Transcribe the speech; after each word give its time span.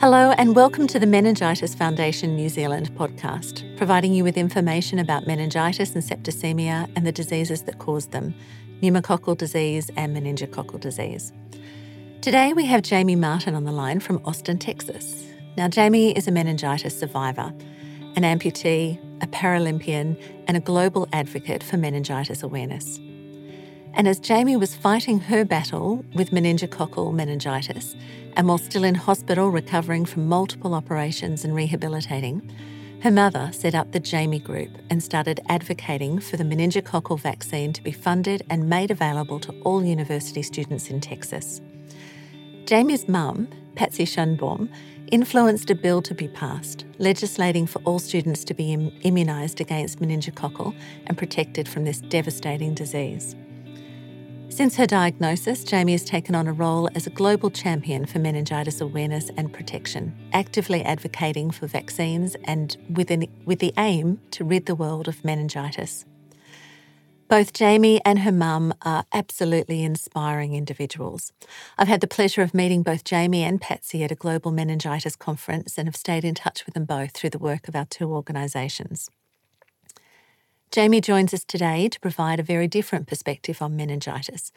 Hello, 0.00 0.30
and 0.38 0.54
welcome 0.54 0.86
to 0.86 1.00
the 1.00 1.08
Meningitis 1.08 1.74
Foundation 1.74 2.36
New 2.36 2.48
Zealand 2.48 2.94
podcast, 2.94 3.76
providing 3.76 4.14
you 4.14 4.22
with 4.22 4.36
information 4.36 5.00
about 5.00 5.26
meningitis 5.26 5.92
and 5.92 6.04
septicemia 6.04 6.88
and 6.94 7.04
the 7.04 7.10
diseases 7.10 7.64
that 7.64 7.80
cause 7.80 8.06
them 8.06 8.32
pneumococcal 8.80 9.36
disease 9.36 9.90
and 9.96 10.16
meningococcal 10.16 10.78
disease. 10.78 11.32
Today, 12.20 12.52
we 12.52 12.64
have 12.66 12.82
Jamie 12.82 13.16
Martin 13.16 13.56
on 13.56 13.64
the 13.64 13.72
line 13.72 13.98
from 13.98 14.24
Austin, 14.24 14.56
Texas. 14.56 15.26
Now, 15.56 15.66
Jamie 15.66 16.16
is 16.16 16.28
a 16.28 16.30
meningitis 16.30 16.96
survivor, 16.96 17.52
an 18.14 18.22
amputee, 18.22 19.00
a 19.20 19.26
Paralympian, 19.26 20.16
and 20.46 20.56
a 20.56 20.60
global 20.60 21.08
advocate 21.12 21.64
for 21.64 21.76
meningitis 21.76 22.44
awareness. 22.44 23.00
And 23.98 24.06
as 24.06 24.20
Jamie 24.20 24.56
was 24.56 24.76
fighting 24.76 25.18
her 25.18 25.44
battle 25.44 26.04
with 26.14 26.30
meningococcal 26.30 27.12
meningitis, 27.12 27.96
and 28.36 28.46
while 28.46 28.56
still 28.56 28.84
in 28.84 28.94
hospital 28.94 29.50
recovering 29.50 30.04
from 30.04 30.28
multiple 30.28 30.72
operations 30.72 31.44
and 31.44 31.52
rehabilitating, 31.52 32.48
her 33.02 33.10
mother 33.10 33.50
set 33.52 33.74
up 33.74 33.90
the 33.90 33.98
Jamie 33.98 34.38
Group 34.38 34.70
and 34.88 35.02
started 35.02 35.40
advocating 35.48 36.20
for 36.20 36.36
the 36.36 36.44
meningococcal 36.44 37.18
vaccine 37.18 37.72
to 37.72 37.82
be 37.82 37.90
funded 37.90 38.44
and 38.48 38.68
made 38.68 38.92
available 38.92 39.40
to 39.40 39.52
all 39.62 39.82
university 39.82 40.42
students 40.42 40.90
in 40.90 41.00
Texas. 41.00 41.60
Jamie's 42.66 43.08
mum, 43.08 43.48
Patsy 43.74 44.04
Schanbaum, 44.04 44.68
influenced 45.10 45.70
a 45.70 45.74
bill 45.74 46.02
to 46.02 46.14
be 46.14 46.28
passed, 46.28 46.84
legislating 46.98 47.66
for 47.66 47.80
all 47.80 47.98
students 47.98 48.44
to 48.44 48.54
be 48.54 48.72
Im- 48.72 48.92
immunised 49.00 49.58
against 49.58 49.98
meningococcal 49.98 50.72
and 51.08 51.18
protected 51.18 51.66
from 51.66 51.82
this 51.82 52.00
devastating 52.00 52.74
disease. 52.74 53.34
Since 54.58 54.74
her 54.74 54.86
diagnosis, 54.86 55.62
Jamie 55.62 55.92
has 55.92 56.04
taken 56.04 56.34
on 56.34 56.48
a 56.48 56.52
role 56.52 56.90
as 56.96 57.06
a 57.06 57.10
global 57.10 57.48
champion 57.48 58.06
for 58.06 58.18
meningitis 58.18 58.80
awareness 58.80 59.30
and 59.36 59.52
protection, 59.52 60.12
actively 60.32 60.82
advocating 60.82 61.52
for 61.52 61.68
vaccines 61.68 62.34
and 62.42 62.76
with, 62.90 63.12
an, 63.12 63.26
with 63.44 63.60
the 63.60 63.72
aim 63.78 64.20
to 64.32 64.42
rid 64.42 64.66
the 64.66 64.74
world 64.74 65.06
of 65.06 65.24
meningitis. 65.24 66.04
Both 67.28 67.52
Jamie 67.52 68.00
and 68.04 68.18
her 68.18 68.32
mum 68.32 68.74
are 68.82 69.04
absolutely 69.12 69.84
inspiring 69.84 70.54
individuals. 70.54 71.32
I've 71.78 71.86
had 71.86 72.00
the 72.00 72.08
pleasure 72.08 72.42
of 72.42 72.52
meeting 72.52 72.82
both 72.82 73.04
Jamie 73.04 73.44
and 73.44 73.60
Patsy 73.60 74.02
at 74.02 74.10
a 74.10 74.16
global 74.16 74.50
meningitis 74.50 75.14
conference 75.14 75.78
and 75.78 75.86
have 75.86 75.94
stayed 75.94 76.24
in 76.24 76.34
touch 76.34 76.66
with 76.66 76.74
them 76.74 76.84
both 76.84 77.12
through 77.12 77.30
the 77.30 77.38
work 77.38 77.68
of 77.68 77.76
our 77.76 77.86
two 77.86 78.12
organisations. 78.12 79.08
Jamie 80.70 81.00
joins 81.00 81.32
us 81.32 81.44
today 81.44 81.88
to 81.88 81.98
provide 82.00 82.38
a 82.38 82.42
very 82.42 82.68
different 82.68 83.06
perspective 83.06 83.62
on 83.62 83.74
meningitis 83.74 84.52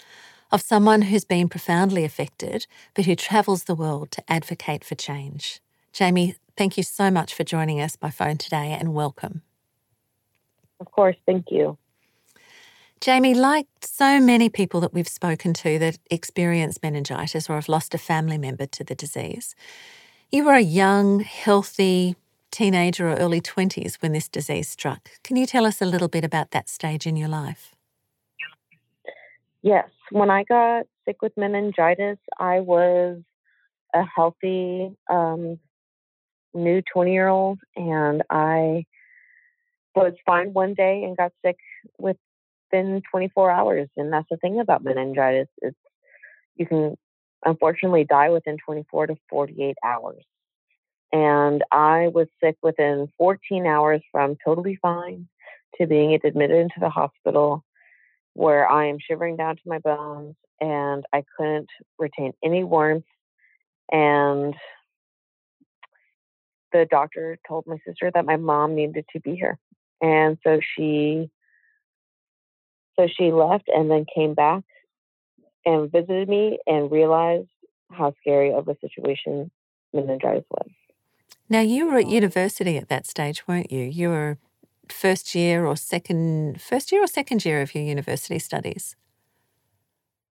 of 0.51 0.61
someone 0.61 1.03
who's 1.03 1.23
been 1.23 1.47
profoundly 1.47 2.03
affected 2.03 2.67
but 2.93 3.05
who 3.05 3.15
travels 3.15 3.63
the 3.63 3.75
world 3.75 4.11
to 4.11 4.23
advocate 4.27 4.83
for 4.83 4.95
change. 4.95 5.61
Jamie, 5.93 6.35
thank 6.57 6.75
you 6.75 6.83
so 6.83 7.09
much 7.09 7.33
for 7.33 7.45
joining 7.45 7.79
us 7.79 7.95
by 7.95 8.09
phone 8.09 8.37
today 8.37 8.75
and 8.77 8.93
welcome. 8.93 9.41
Of 10.81 10.91
course, 10.91 11.15
thank 11.25 11.45
you. 11.49 11.77
Jamie, 12.99 13.33
like 13.33 13.67
so 13.81 14.19
many 14.19 14.49
people 14.49 14.81
that 14.81 14.93
we've 14.93 15.07
spoken 15.07 15.53
to 15.55 15.79
that 15.79 15.97
experience 16.11 16.77
meningitis 16.83 17.49
or 17.49 17.55
have 17.55 17.69
lost 17.69 17.95
a 17.95 17.97
family 17.97 18.37
member 18.37 18.65
to 18.67 18.83
the 18.83 18.95
disease, 18.95 19.55
you 20.29 20.43
were 20.43 20.53
a 20.53 20.61
young, 20.61 21.21
healthy, 21.21 22.15
teenager 22.51 23.09
or 23.09 23.15
early 23.15 23.41
20s 23.41 23.95
when 24.01 24.11
this 24.11 24.27
disease 24.27 24.69
struck. 24.69 25.09
Can 25.23 25.35
you 25.37 25.45
tell 25.45 25.65
us 25.65 25.81
a 25.81 25.85
little 25.85 26.07
bit 26.07 26.23
about 26.23 26.51
that 26.51 26.69
stage 26.69 27.07
in 27.07 27.15
your 27.15 27.29
life? 27.29 27.75
Yes. 29.61 29.89
When 30.11 30.29
I 30.29 30.43
got 30.43 30.85
sick 31.05 31.21
with 31.21 31.33
meningitis, 31.37 32.17
I 32.37 32.59
was 32.59 33.21
a 33.93 34.03
healthy 34.03 34.95
um, 35.09 35.59
new 36.53 36.81
20 36.93 37.13
year 37.13 37.27
old, 37.27 37.59
and 37.75 38.23
I 38.29 38.85
was 39.95 40.13
fine 40.25 40.53
one 40.53 40.73
day 40.73 41.03
and 41.03 41.15
got 41.15 41.31
sick 41.45 41.57
within 41.97 43.01
24 43.11 43.51
hours. 43.51 43.89
And 43.97 44.11
that's 44.11 44.27
the 44.29 44.37
thing 44.37 44.59
about 44.59 44.83
meningitis 44.83 45.47
is 45.61 45.73
you 46.55 46.65
can 46.65 46.97
unfortunately 47.45 48.05
die 48.05 48.29
within 48.29 48.57
24 48.65 49.07
to 49.07 49.15
48 49.29 49.75
hours 49.83 50.23
and 51.11 51.63
I 51.71 52.07
was 52.07 52.27
sick 52.41 52.57
within 52.61 53.11
14 53.17 53.65
hours 53.65 54.01
from 54.11 54.37
totally 54.43 54.77
fine 54.81 55.27
to 55.79 55.87
being 55.87 56.17
admitted 56.23 56.57
into 56.57 56.79
the 56.79 56.89
hospital 56.89 57.63
where 58.33 58.67
I 58.69 58.87
am 58.87 58.97
shivering 58.99 59.35
down 59.35 59.55
to 59.55 59.61
my 59.65 59.79
bones 59.79 60.35
and 60.61 61.03
I 61.11 61.23
couldn't 61.35 61.69
retain 61.99 62.33
any 62.43 62.63
warmth. 62.63 63.05
And 63.91 64.55
the 66.71 66.87
doctor 66.89 67.37
told 67.47 67.67
my 67.67 67.77
sister 67.85 68.09
that 68.13 68.25
my 68.25 68.37
mom 68.37 68.75
needed 68.75 69.05
to 69.13 69.19
be 69.19 69.35
here. 69.35 69.59
And 70.01 70.37
so 70.45 70.59
she 70.75 71.29
so 72.97 73.07
she 73.07 73.31
left 73.31 73.67
and 73.67 73.89
then 73.89 74.05
came 74.13 74.33
back 74.33 74.63
and 75.65 75.91
visited 75.91 76.29
me 76.29 76.59
and 76.67 76.91
realized 76.91 77.47
how 77.89 78.13
scary 78.19 78.53
of 78.53 78.67
a 78.67 78.77
situation 78.79 79.51
meningitis 79.93 80.45
was. 80.49 80.69
Now, 81.51 81.59
you 81.59 81.87
were 81.87 81.97
at 81.97 82.07
university 82.07 82.77
at 82.77 82.87
that 82.87 83.05
stage, 83.05 83.45
weren't 83.45 83.73
you? 83.73 83.83
You 83.83 84.07
were 84.07 84.37
first 84.87 85.35
year 85.35 85.65
or 85.65 85.75
second, 85.75 86.61
first 86.61 86.93
year 86.93 87.03
or 87.03 87.07
second 87.07 87.43
year 87.43 87.61
of 87.61 87.75
your 87.75 87.83
university 87.83 88.39
studies? 88.39 88.95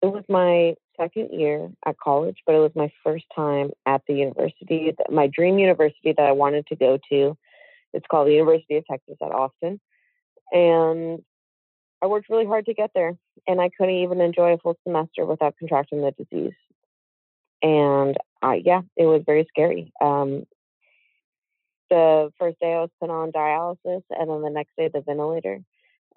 It 0.01 0.05
was 0.05 0.23
my 0.29 0.75
second 0.95 1.37
year 1.37 1.71
at 1.85 1.97
college, 1.97 2.37
but 2.45 2.55
it 2.55 2.59
was 2.59 2.71
my 2.73 2.89
first 3.03 3.25
time 3.35 3.71
at 3.85 4.01
the 4.07 4.13
university, 4.13 4.95
my 5.11 5.27
dream 5.27 5.59
university 5.59 6.13
that 6.15 6.25
I 6.25 6.31
wanted 6.31 6.65
to 6.67 6.77
go 6.77 6.97
to. 7.11 7.37
It's 7.93 8.05
called 8.09 8.29
the 8.29 8.35
University 8.35 8.77
of 8.77 8.85
Texas 8.85 9.17
at 9.21 9.33
Austin. 9.33 9.81
And 10.53 11.21
I 12.01 12.07
worked 12.07 12.29
really 12.29 12.45
hard 12.45 12.65
to 12.67 12.73
get 12.73 12.91
there, 12.95 13.17
and 13.45 13.59
I 13.59 13.71
couldn't 13.77 13.95
even 13.95 14.21
enjoy 14.21 14.53
a 14.53 14.57
full 14.57 14.77
semester 14.87 15.25
without 15.25 15.55
contracting 15.59 15.99
the 15.99 16.11
disease. 16.11 16.55
And 17.61 18.15
I, 18.41 18.61
yeah, 18.63 18.83
it 18.95 19.03
was 19.03 19.23
very 19.25 19.45
scary. 19.49 19.91
Um, 19.99 20.45
the 21.89 22.31
first 22.37 22.59
day 22.59 22.73
I 22.73 22.81
was 22.81 22.89
put 22.99 23.09
on 23.09 23.31
dialysis, 23.31 24.03
and 24.09 24.29
then 24.29 24.41
the 24.41 24.49
next 24.49 24.71
day 24.77 24.89
the 24.93 25.01
ventilator. 25.01 25.59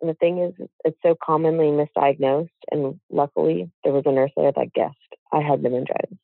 And 0.00 0.10
the 0.10 0.14
thing 0.14 0.38
is, 0.38 0.68
it's 0.84 0.98
so 1.02 1.16
commonly 1.22 1.66
misdiagnosed, 1.66 2.48
and 2.70 3.00
luckily 3.10 3.70
there 3.84 3.92
was 3.92 4.02
a 4.06 4.12
nurse 4.12 4.32
there 4.36 4.52
that 4.52 4.72
guessed 4.74 4.96
I 5.32 5.40
had 5.40 5.62
meningitis. 5.62 6.18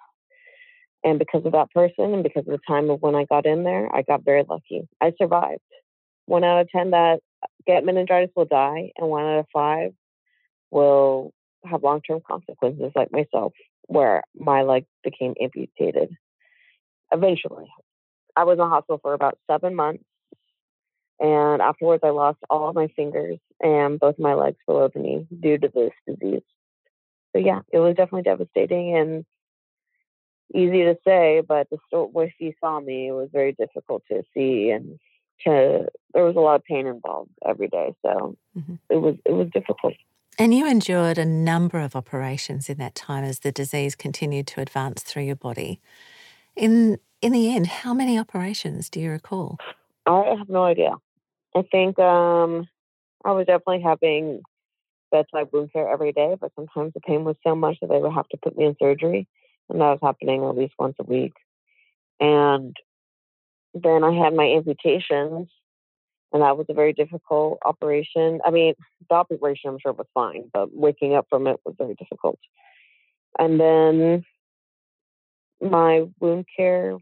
And 1.04 1.18
because 1.18 1.46
of 1.46 1.52
that 1.52 1.70
person, 1.70 2.12
and 2.12 2.22
because 2.24 2.40
of 2.46 2.52
the 2.52 2.58
time 2.66 2.90
of 2.90 3.00
when 3.00 3.14
I 3.14 3.24
got 3.24 3.46
in 3.46 3.62
there, 3.62 3.88
I 3.94 4.02
got 4.02 4.24
very 4.24 4.44
lucky. 4.48 4.88
I 5.00 5.12
survived. 5.16 5.62
One 6.26 6.44
out 6.44 6.60
of 6.60 6.68
ten 6.70 6.90
that 6.90 7.20
get 7.66 7.84
meningitis 7.84 8.30
will 8.34 8.46
die, 8.46 8.90
and 8.96 9.08
one 9.08 9.24
out 9.24 9.38
of 9.38 9.46
five 9.52 9.92
will 10.70 11.32
have 11.64 11.82
long-term 11.82 12.20
consequences, 12.26 12.92
like 12.94 13.12
myself, 13.12 13.52
where 13.86 14.22
my 14.34 14.62
leg 14.62 14.84
became 15.04 15.34
amputated 15.40 16.10
eventually. 17.12 17.68
I 18.38 18.44
was 18.44 18.52
in 18.52 18.58
the 18.58 18.68
hospital 18.68 19.00
for 19.02 19.14
about 19.14 19.36
seven 19.50 19.74
months. 19.74 20.04
And 21.18 21.60
afterwards, 21.60 22.04
I 22.04 22.10
lost 22.10 22.38
all 22.48 22.68
of 22.68 22.76
my 22.76 22.86
fingers 22.94 23.40
and 23.60 23.98
both 23.98 24.20
my 24.20 24.34
legs 24.34 24.58
below 24.64 24.88
the 24.94 25.00
knee 25.00 25.26
due 25.40 25.58
to 25.58 25.68
this 25.74 25.90
disease. 26.06 26.42
So, 27.32 27.40
yeah, 27.40 27.60
it 27.72 27.80
was 27.80 27.96
definitely 27.96 28.22
devastating 28.22 28.96
and 28.96 29.24
easy 30.54 30.84
to 30.84 30.96
say, 31.04 31.42
but 31.46 31.66
the 31.70 32.04
way 32.04 32.32
she 32.38 32.54
saw 32.60 32.78
me, 32.78 33.08
it 33.08 33.12
was 33.12 33.30
very 33.32 33.52
difficult 33.52 34.04
to 34.12 34.22
see. 34.32 34.70
And 34.70 35.00
to, 35.44 35.88
there 36.14 36.24
was 36.24 36.36
a 36.36 36.40
lot 36.40 36.54
of 36.54 36.64
pain 36.64 36.86
involved 36.86 37.32
every 37.44 37.66
day. 37.66 37.96
So, 38.02 38.36
mm-hmm. 38.56 38.74
it 38.88 38.96
was 38.98 39.16
it 39.24 39.32
was 39.32 39.48
difficult. 39.52 39.94
And 40.38 40.54
you 40.54 40.70
endured 40.70 41.18
a 41.18 41.24
number 41.24 41.80
of 41.80 41.96
operations 41.96 42.68
in 42.68 42.78
that 42.78 42.94
time 42.94 43.24
as 43.24 43.40
the 43.40 43.50
disease 43.50 43.96
continued 43.96 44.46
to 44.48 44.60
advance 44.60 45.02
through 45.02 45.24
your 45.24 45.34
body. 45.34 45.80
In 46.54 46.98
in 47.20 47.32
the 47.32 47.54
end, 47.54 47.66
how 47.66 47.94
many 47.94 48.18
operations 48.18 48.88
do 48.88 49.00
you 49.00 49.10
recall? 49.10 49.58
I 50.06 50.34
have 50.38 50.48
no 50.48 50.64
idea. 50.64 50.92
I 51.54 51.62
think 51.70 51.98
um, 51.98 52.68
I 53.24 53.32
was 53.32 53.46
definitely 53.46 53.82
having 53.82 54.42
bedside 55.10 55.48
wound 55.52 55.72
care 55.72 55.90
every 55.90 56.12
day, 56.12 56.36
but 56.40 56.52
sometimes 56.54 56.92
the 56.94 57.00
pain 57.00 57.24
was 57.24 57.36
so 57.46 57.54
much 57.54 57.78
that 57.80 57.88
they 57.88 57.98
would 57.98 58.12
have 58.12 58.28
to 58.28 58.36
put 58.36 58.56
me 58.56 58.66
in 58.66 58.76
surgery, 58.80 59.26
and 59.68 59.80
that 59.80 59.90
was 59.90 59.98
happening 60.02 60.44
at 60.44 60.56
least 60.56 60.74
once 60.78 60.96
a 61.00 61.04
week. 61.04 61.32
And 62.20 62.76
then 63.74 64.04
I 64.04 64.12
had 64.12 64.34
my 64.34 64.44
amputations, 64.44 65.48
and 66.32 66.42
that 66.42 66.56
was 66.56 66.66
a 66.68 66.74
very 66.74 66.92
difficult 66.92 67.58
operation. 67.64 68.40
I 68.44 68.50
mean, 68.50 68.74
the 69.08 69.14
operation 69.14 69.70
I'm 69.70 69.78
sure 69.78 69.92
was 69.92 70.06
fine, 70.14 70.50
but 70.52 70.74
waking 70.74 71.14
up 71.14 71.26
from 71.28 71.46
it 71.46 71.58
was 71.64 71.74
very 71.78 71.94
difficult. 71.94 72.38
And 73.38 73.58
then 73.58 74.24
my 75.60 76.04
wound 76.20 76.46
care 76.56 76.98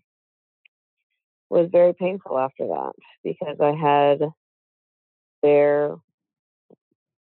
was 1.49 1.69
very 1.71 1.95
painful 1.95 2.39
after 2.39 2.67
that 2.67 2.93
because 3.23 3.57
I 3.61 3.73
had 3.73 4.21
their 5.43 5.97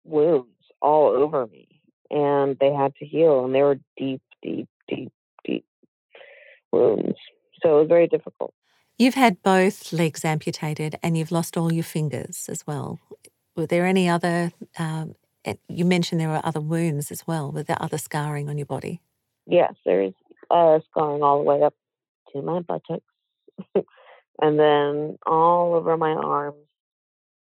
wounds 0.04 0.48
all 0.82 1.10
over 1.10 1.48
me 1.48 1.68
and 2.10 2.58
they 2.60 2.72
had 2.72 2.96
to 2.96 3.06
heal 3.06 3.46
and 3.46 3.54
they 3.54 3.62
were 3.62 3.80
deep, 3.98 4.22
deep, 4.42 4.68
deep, 4.88 5.12
deep 5.46 5.66
wounds. 6.72 7.18
So 7.62 7.78
it 7.78 7.82
was 7.82 7.88
very 7.88 8.08
difficult. 8.08 8.54
You've 8.98 9.16
had 9.16 9.44
both 9.44 9.94
legs 9.94 10.26
amputated 10.26 10.98
and 11.04 11.18
you've 11.18 11.32
lost 11.32 11.56
all 11.56 11.72
your 11.72 11.84
fingers 11.84 12.48
as 12.50 12.66
well. 12.66 13.00
Were 13.56 13.68
there 13.68 13.86
any 13.86 14.10
other, 14.10 14.52
um, 14.80 15.16
you 15.68 15.86
mentioned 15.86 16.20
there 16.20 16.30
were 16.30 16.42
other 16.44 16.62
wounds 16.62 17.12
as 17.12 17.26
well. 17.28 17.52
Were 17.52 17.64
there 17.64 17.82
other 17.82 17.98
scarring 17.98 18.50
on 18.50 18.58
your 18.58 18.66
body? 18.66 19.02
Yes, 19.46 19.74
there's 19.86 20.14
uh, 20.50 20.80
scarring 20.90 21.22
all 21.22 21.38
the 21.38 21.44
way 21.44 21.62
up 21.62 21.76
to 22.34 22.42
my 22.42 22.60
buttocks 22.60 23.04
and 24.42 24.60
then 24.60 25.18
all 25.26 25.74
over 25.74 25.98
my 25.98 26.12
arms. 26.12 26.58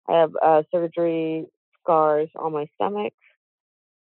I 0.09 0.21
have 0.21 0.33
uh, 0.43 0.63
surgery 0.73 1.47
scars 1.83 2.29
on 2.37 2.53
my 2.53 2.67
stomach, 2.75 3.13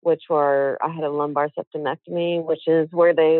which 0.01 0.23
were, 0.29 0.77
I 0.81 0.89
had 0.89 1.03
a 1.03 1.09
lumbar 1.09 1.49
sympathectomy, 1.49 2.43
which 2.43 2.67
is 2.67 2.89
where 2.91 3.13
they 3.13 3.39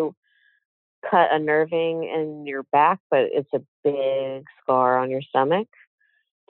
cut 1.09 1.33
a 1.33 1.39
nerving 1.39 2.03
in 2.03 2.45
your 2.45 2.63
back, 2.71 3.00
but 3.09 3.27
it's 3.31 3.50
a 3.53 3.62
big 3.83 4.45
scar 4.62 4.97
on 4.97 5.09
your 5.09 5.21
stomach 5.21 5.68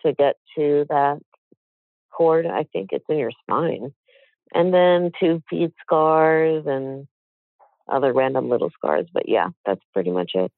to 0.06 0.14
get 0.14 0.36
to 0.58 0.86
that 0.90 1.20
cord. 2.12 2.46
I 2.46 2.64
think 2.64 2.90
it's 2.92 3.06
in 3.10 3.18
your 3.18 3.32
spine. 3.42 3.94
And 4.54 4.74
then 4.74 5.12
two 5.20 5.42
feet 5.50 5.72
scars 5.82 6.66
and 6.68 7.08
other 7.92 8.14
random 8.14 8.50
little 8.50 8.70
scars. 8.72 9.08
But 9.12 9.28
yeah, 9.28 9.50
that's 9.66 9.82
pretty 9.94 10.12
much 10.12 10.32
it. 10.36 10.52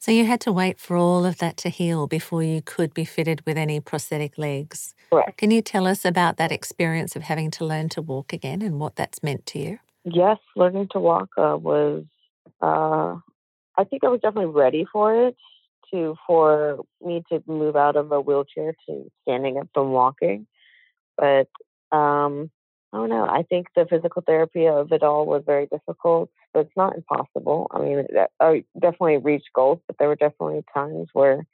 So 0.00 0.10
you 0.10 0.24
had 0.24 0.40
to 0.40 0.52
wait 0.52 0.80
for 0.80 0.96
all 0.96 1.26
of 1.26 1.36
that 1.38 1.58
to 1.58 1.68
heal 1.68 2.06
before 2.06 2.42
you 2.42 2.62
could 2.62 2.94
be 2.94 3.04
fitted 3.04 3.44
with 3.44 3.58
any 3.58 3.80
prosthetic 3.80 4.38
legs. 4.38 4.94
Correct. 5.10 5.36
Can 5.36 5.50
you 5.50 5.60
tell 5.60 5.86
us 5.86 6.06
about 6.06 6.38
that 6.38 6.50
experience 6.50 7.16
of 7.16 7.22
having 7.22 7.50
to 7.52 7.66
learn 7.66 7.90
to 7.90 8.00
walk 8.00 8.32
again 8.32 8.62
and 8.62 8.80
what 8.80 8.96
that's 8.96 9.22
meant 9.22 9.44
to 9.46 9.58
you? 9.58 9.78
Yes, 10.04 10.38
learning 10.56 10.88
to 10.92 11.00
walk 11.00 11.28
uh, 11.36 11.58
was 11.60 12.04
uh, 12.62 13.16
I 13.76 13.84
think 13.84 14.02
I 14.02 14.08
was 14.08 14.20
definitely 14.22 14.54
ready 14.54 14.86
for 14.90 15.26
it 15.26 15.36
to 15.92 16.16
for 16.26 16.82
me 17.02 17.22
to 17.30 17.42
move 17.46 17.76
out 17.76 17.96
of 17.96 18.10
a 18.10 18.22
wheelchair 18.22 18.74
to 18.88 19.10
standing 19.22 19.58
up 19.58 19.68
and 19.76 19.92
walking. 19.92 20.46
But 21.18 21.48
um, 21.92 22.50
I 22.92 22.96
don't 22.96 23.08
know. 23.08 23.24
I 23.24 23.44
think 23.44 23.68
the 23.76 23.86
physical 23.88 24.22
therapy 24.26 24.66
of 24.66 24.90
it 24.90 25.02
all 25.02 25.24
was 25.24 25.44
very 25.46 25.66
difficult, 25.66 26.28
but 26.52 26.60
it's 26.60 26.76
not 26.76 26.96
impossible. 26.96 27.68
I 27.70 27.78
mean, 27.78 28.06
I 28.40 28.64
definitely 28.74 29.18
reached 29.18 29.52
goals, 29.54 29.78
but 29.86 29.96
there 29.98 30.08
were 30.08 30.16
definitely 30.16 30.64
times 30.74 31.08
where 31.12 31.46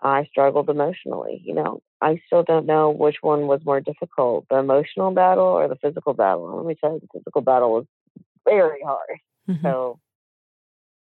I 0.00 0.24
struggled 0.24 0.68
emotionally. 0.68 1.40
You 1.44 1.54
know, 1.54 1.82
I 2.00 2.20
still 2.26 2.42
don't 2.42 2.66
know 2.66 2.90
which 2.90 3.16
one 3.20 3.46
was 3.46 3.60
more 3.64 3.80
difficult, 3.80 4.46
the 4.50 4.56
emotional 4.56 5.12
battle 5.12 5.44
or 5.44 5.68
the 5.68 5.76
physical 5.76 6.14
battle. 6.14 6.56
Let 6.56 6.66
me 6.66 6.76
tell 6.80 6.94
you, 6.94 7.00
the 7.00 7.18
physical 7.18 7.40
battle 7.40 7.72
was 7.72 7.86
very 8.44 8.80
hard. 8.82 9.18
Mm-hmm. 9.48 9.64
So 9.64 10.00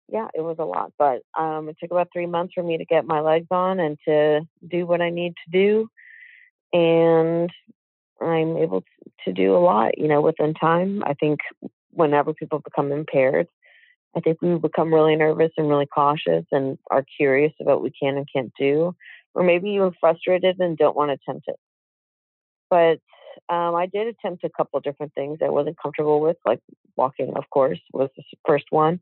yeah, 0.09 0.27
it 0.33 0.41
was 0.41 0.57
a 0.59 0.65
lot. 0.65 0.91
But 0.97 1.21
um, 1.37 1.69
it 1.69 1.77
took 1.79 1.91
about 1.91 2.09
three 2.11 2.27
months 2.27 2.53
for 2.53 2.63
me 2.63 2.77
to 2.77 2.85
get 2.85 3.05
my 3.05 3.21
legs 3.21 3.47
on 3.51 3.79
and 3.79 3.97
to 4.07 4.41
do 4.67 4.85
what 4.85 5.01
I 5.01 5.09
need 5.09 5.33
to 5.45 5.51
do. 5.51 5.87
And 6.77 7.49
I'm 8.23 8.57
able 8.57 8.83
to 9.25 9.33
do 9.33 9.55
a 9.55 9.59
lot, 9.59 9.97
you 9.97 10.07
know, 10.07 10.21
within 10.21 10.53
time. 10.53 11.03
I 11.05 11.13
think 11.13 11.39
whenever 11.91 12.33
people 12.33 12.59
become 12.59 12.91
impaired, 12.91 13.47
I 14.15 14.19
think 14.19 14.41
we 14.41 14.55
become 14.57 14.93
really 14.93 15.15
nervous 15.15 15.51
and 15.57 15.69
really 15.69 15.87
cautious 15.87 16.45
and 16.51 16.77
are 16.91 17.05
curious 17.17 17.53
about 17.59 17.81
what 17.81 17.83
we 17.83 17.91
can 17.91 18.17
and 18.17 18.27
can't 18.31 18.51
do. 18.59 18.95
Or 19.33 19.43
maybe 19.43 19.71
you're 19.71 19.93
frustrated 19.99 20.59
and 20.59 20.77
don't 20.77 20.95
want 20.95 21.09
to 21.09 21.13
attempt 21.13 21.47
it. 21.47 21.55
But 22.69 22.99
um, 23.53 23.75
I 23.75 23.87
did 23.87 24.07
attempt 24.07 24.43
a 24.43 24.49
couple 24.55 24.79
different 24.79 25.13
things 25.13 25.39
I 25.43 25.49
wasn't 25.49 25.77
comfortable 25.81 26.21
with, 26.21 26.37
like 26.45 26.59
walking, 26.95 27.33
of 27.35 27.49
course, 27.49 27.79
was 27.91 28.09
the 28.15 28.23
first 28.45 28.65
one 28.69 28.99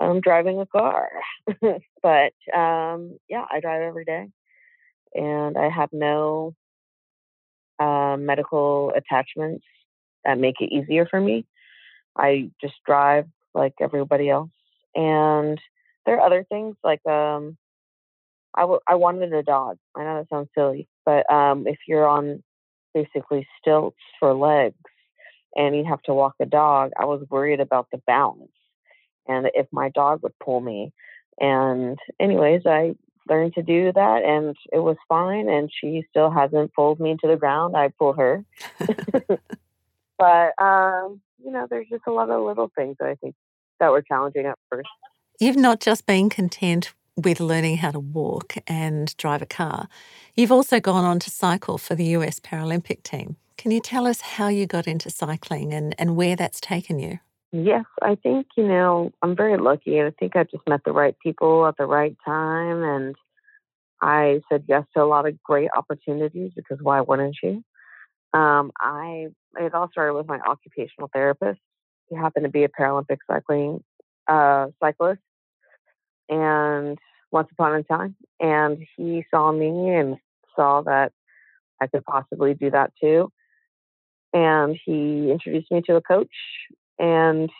um, 0.00 0.20
driving 0.20 0.60
a 0.60 0.66
car. 0.66 1.08
but 2.02 2.32
um, 2.56 3.18
yeah, 3.28 3.44
I 3.50 3.60
drive 3.60 3.82
every 3.82 4.04
day, 4.04 4.28
and 5.14 5.56
I 5.56 5.68
have 5.68 5.90
no 5.92 6.54
uh, 7.78 8.16
medical 8.18 8.92
attachments 8.96 9.64
that 10.24 10.38
make 10.38 10.60
it 10.60 10.72
easier 10.72 11.06
for 11.06 11.20
me. 11.20 11.46
I 12.16 12.50
just 12.60 12.74
drive 12.86 13.26
like 13.54 13.74
everybody 13.80 14.30
else, 14.30 14.50
and 14.94 15.60
there 16.06 16.16
are 16.18 16.26
other 16.26 16.44
things 16.48 16.76
like 16.84 17.04
um, 17.06 17.56
I, 18.54 18.62
w- 18.62 18.80
I 18.86 18.94
wanted 18.94 19.32
a 19.32 19.42
dog. 19.42 19.78
I 19.96 20.04
know 20.04 20.18
that 20.18 20.28
sounds 20.28 20.48
silly, 20.54 20.88
but 21.04 21.30
um, 21.32 21.66
if 21.66 21.78
you're 21.88 22.06
on 22.06 22.42
basically 22.94 23.46
stilts 23.60 23.98
for 24.20 24.32
legs 24.34 24.76
and 25.56 25.76
you 25.76 25.84
have 25.84 26.02
to 26.02 26.14
walk 26.14 26.34
a 26.40 26.46
dog, 26.46 26.92
I 26.98 27.04
was 27.04 27.24
worried 27.30 27.60
about 27.60 27.88
the 27.92 27.98
balance 28.06 28.50
and 29.26 29.50
if 29.54 29.66
my 29.72 29.90
dog 29.90 30.22
would 30.22 30.38
pull 30.42 30.60
me. 30.60 30.92
And, 31.40 31.98
anyways, 32.20 32.62
I 32.66 32.94
learned 33.28 33.54
to 33.54 33.62
do 33.62 33.92
that 33.92 34.22
and 34.24 34.56
it 34.72 34.78
was 34.78 34.96
fine. 35.08 35.48
And 35.48 35.70
she 35.72 36.04
still 36.10 36.30
hasn't 36.30 36.72
pulled 36.74 37.00
me 37.00 37.16
to 37.20 37.28
the 37.28 37.36
ground. 37.36 37.76
I 37.76 37.88
pull 37.88 38.12
her. 38.14 38.44
but, 40.18 40.62
um, 40.62 41.20
you 41.44 41.50
know, 41.50 41.66
there's 41.68 41.88
just 41.88 42.04
a 42.06 42.12
lot 42.12 42.30
of 42.30 42.42
little 42.42 42.70
things 42.76 42.96
that 43.00 43.08
I 43.08 43.14
think 43.16 43.34
that 43.80 43.90
were 43.90 44.02
challenging 44.02 44.46
at 44.46 44.58
first. 44.70 44.88
You've 45.40 45.56
not 45.56 45.80
just 45.80 46.06
been 46.06 46.30
content 46.30 46.92
with 47.16 47.40
learning 47.40 47.78
how 47.78 47.90
to 47.90 48.00
walk 48.00 48.54
and 48.66 49.16
drive 49.16 49.42
a 49.42 49.46
car, 49.46 49.88
you've 50.34 50.52
also 50.52 50.80
gone 50.80 51.04
on 51.04 51.18
to 51.20 51.30
cycle 51.30 51.78
for 51.78 51.94
the 51.94 52.04
US 52.06 52.40
Paralympic 52.40 53.02
team. 53.02 53.36
Can 53.56 53.70
you 53.70 53.80
tell 53.80 54.06
us 54.06 54.20
how 54.20 54.48
you 54.48 54.66
got 54.66 54.88
into 54.88 55.10
cycling 55.10 55.72
and, 55.72 55.94
and 55.98 56.16
where 56.16 56.36
that's 56.36 56.60
taken 56.60 56.98
you? 56.98 57.20
Yes, 57.56 57.84
I 58.02 58.16
think, 58.16 58.48
you 58.56 58.66
know, 58.66 59.12
I'm 59.22 59.36
very 59.36 59.56
lucky. 59.56 60.02
I 60.02 60.10
think 60.18 60.34
I 60.34 60.42
just 60.42 60.66
met 60.68 60.80
the 60.84 60.90
right 60.90 61.14
people 61.22 61.64
at 61.68 61.76
the 61.76 61.86
right 61.86 62.16
time. 62.24 62.82
And 62.82 63.14
I 64.02 64.40
said 64.50 64.64
yes 64.66 64.82
to 64.96 65.04
a 65.04 65.06
lot 65.06 65.28
of 65.28 65.40
great 65.40 65.70
opportunities 65.76 66.50
because 66.56 66.78
why 66.82 67.00
wouldn't 67.00 67.36
you? 67.44 67.62
Um, 68.32 68.72
I 68.80 69.28
it 69.56 69.72
all 69.72 69.88
started 69.92 70.14
with 70.14 70.26
my 70.26 70.40
occupational 70.40 71.08
therapist. 71.12 71.60
He 72.08 72.16
happened 72.16 72.42
to 72.44 72.50
be 72.50 72.64
a 72.64 72.68
Paralympic 72.68 73.18
cycling 73.30 73.84
uh, 74.26 74.66
cyclist, 74.82 75.20
and 76.28 76.98
once 77.30 77.48
upon 77.52 77.76
a 77.76 77.84
time, 77.84 78.16
and 78.40 78.78
he 78.96 79.24
saw 79.30 79.52
me 79.52 79.94
and 79.94 80.16
saw 80.56 80.82
that 80.82 81.12
I 81.80 81.86
could 81.86 82.04
possibly 82.04 82.54
do 82.54 82.72
that 82.72 82.90
too. 83.00 83.30
And 84.32 84.76
he 84.84 85.30
introduced 85.30 85.70
me 85.70 85.82
to 85.86 85.94
a 85.94 86.02
coach 86.02 86.32
and 86.98 87.50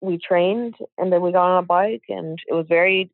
we 0.00 0.18
trained 0.18 0.76
and 0.98 1.12
then 1.12 1.20
we 1.20 1.32
got 1.32 1.50
on 1.50 1.64
a 1.64 1.66
bike 1.66 2.02
and 2.08 2.38
it 2.46 2.54
was 2.54 2.66
very 2.68 3.10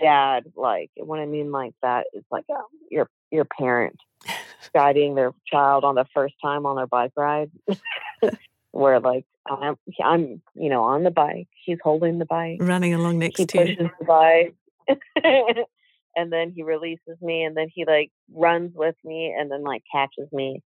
dad 0.00 0.44
like 0.56 0.90
and 0.96 1.06
what 1.06 1.20
i 1.20 1.26
mean 1.26 1.50
like 1.50 1.74
that 1.82 2.06
is 2.14 2.24
like 2.30 2.44
um, 2.50 2.64
your 2.90 3.08
your 3.30 3.44
parent 3.44 3.96
guiding 4.74 5.14
their 5.14 5.32
child 5.46 5.84
on 5.84 5.94
the 5.94 6.06
first 6.14 6.34
time 6.42 6.66
on 6.66 6.76
their 6.76 6.86
bike 6.86 7.12
ride 7.16 7.50
where 8.70 9.00
like 9.00 9.24
i'm 9.48 9.76
i'm 10.02 10.40
you 10.54 10.68
know 10.70 10.84
on 10.84 11.02
the 11.02 11.10
bike 11.10 11.48
he's 11.64 11.78
holding 11.82 12.18
the 12.18 12.24
bike 12.24 12.58
running 12.60 12.94
along 12.94 13.18
next 13.18 13.38
he 13.38 13.46
to 13.46 13.58
pushes 13.58 13.76
you. 13.78 13.90
the 13.98 14.04
bike 14.04 14.54
and 16.16 16.32
then 16.32 16.52
he 16.54 16.62
releases 16.62 17.20
me 17.20 17.44
and 17.44 17.56
then 17.56 17.68
he 17.72 17.84
like 17.84 18.10
runs 18.32 18.72
with 18.74 18.96
me 19.04 19.34
and 19.36 19.50
then 19.50 19.62
like 19.62 19.82
catches 19.92 20.30
me 20.32 20.62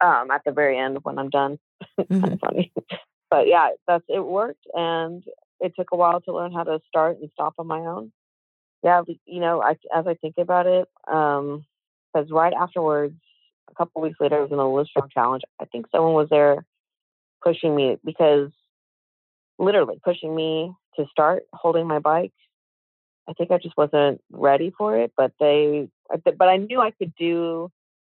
um 0.00 0.30
at 0.30 0.42
the 0.44 0.52
very 0.52 0.78
end 0.78 0.98
when 1.02 1.18
i'm 1.18 1.30
done 1.30 1.58
mm-hmm. 1.98 2.36
funny 2.36 2.72
but 3.30 3.46
yeah, 3.46 3.70
that's 3.86 4.04
it 4.08 4.24
worked, 4.24 4.66
and 4.74 5.22
it 5.60 5.72
took 5.76 5.88
a 5.92 5.96
while 5.96 6.20
to 6.22 6.34
learn 6.34 6.52
how 6.52 6.64
to 6.64 6.80
start 6.88 7.18
and 7.20 7.30
stop 7.32 7.54
on 7.58 7.66
my 7.66 7.80
own. 7.80 8.12
Yeah, 8.82 9.02
you 9.26 9.40
know, 9.40 9.62
I, 9.62 9.72
as 9.94 10.06
I 10.06 10.14
think 10.14 10.34
about 10.38 10.66
it, 10.66 10.88
because 11.04 11.60
um, 12.14 12.28
right 12.30 12.52
afterwards, 12.58 13.14
a 13.70 13.74
couple 13.74 14.02
weeks 14.02 14.18
later, 14.20 14.38
I 14.38 14.40
was 14.40 14.50
in 14.50 14.56
the 14.56 14.62
Livestrong 14.62 15.10
Challenge. 15.12 15.42
I 15.60 15.66
think 15.66 15.86
someone 15.92 16.14
was 16.14 16.28
there 16.30 16.64
pushing 17.42 17.74
me 17.76 17.98
because 18.04 18.50
literally 19.58 20.00
pushing 20.02 20.34
me 20.34 20.72
to 20.96 21.06
start 21.10 21.44
holding 21.52 21.86
my 21.86 21.98
bike. 21.98 22.32
I 23.28 23.34
think 23.34 23.50
I 23.50 23.58
just 23.58 23.76
wasn't 23.76 24.20
ready 24.32 24.72
for 24.76 24.98
it, 24.98 25.12
but 25.16 25.32
they, 25.38 25.88
but 26.08 26.48
I 26.48 26.56
knew 26.56 26.80
I 26.80 26.90
could 26.90 27.14
do 27.16 27.70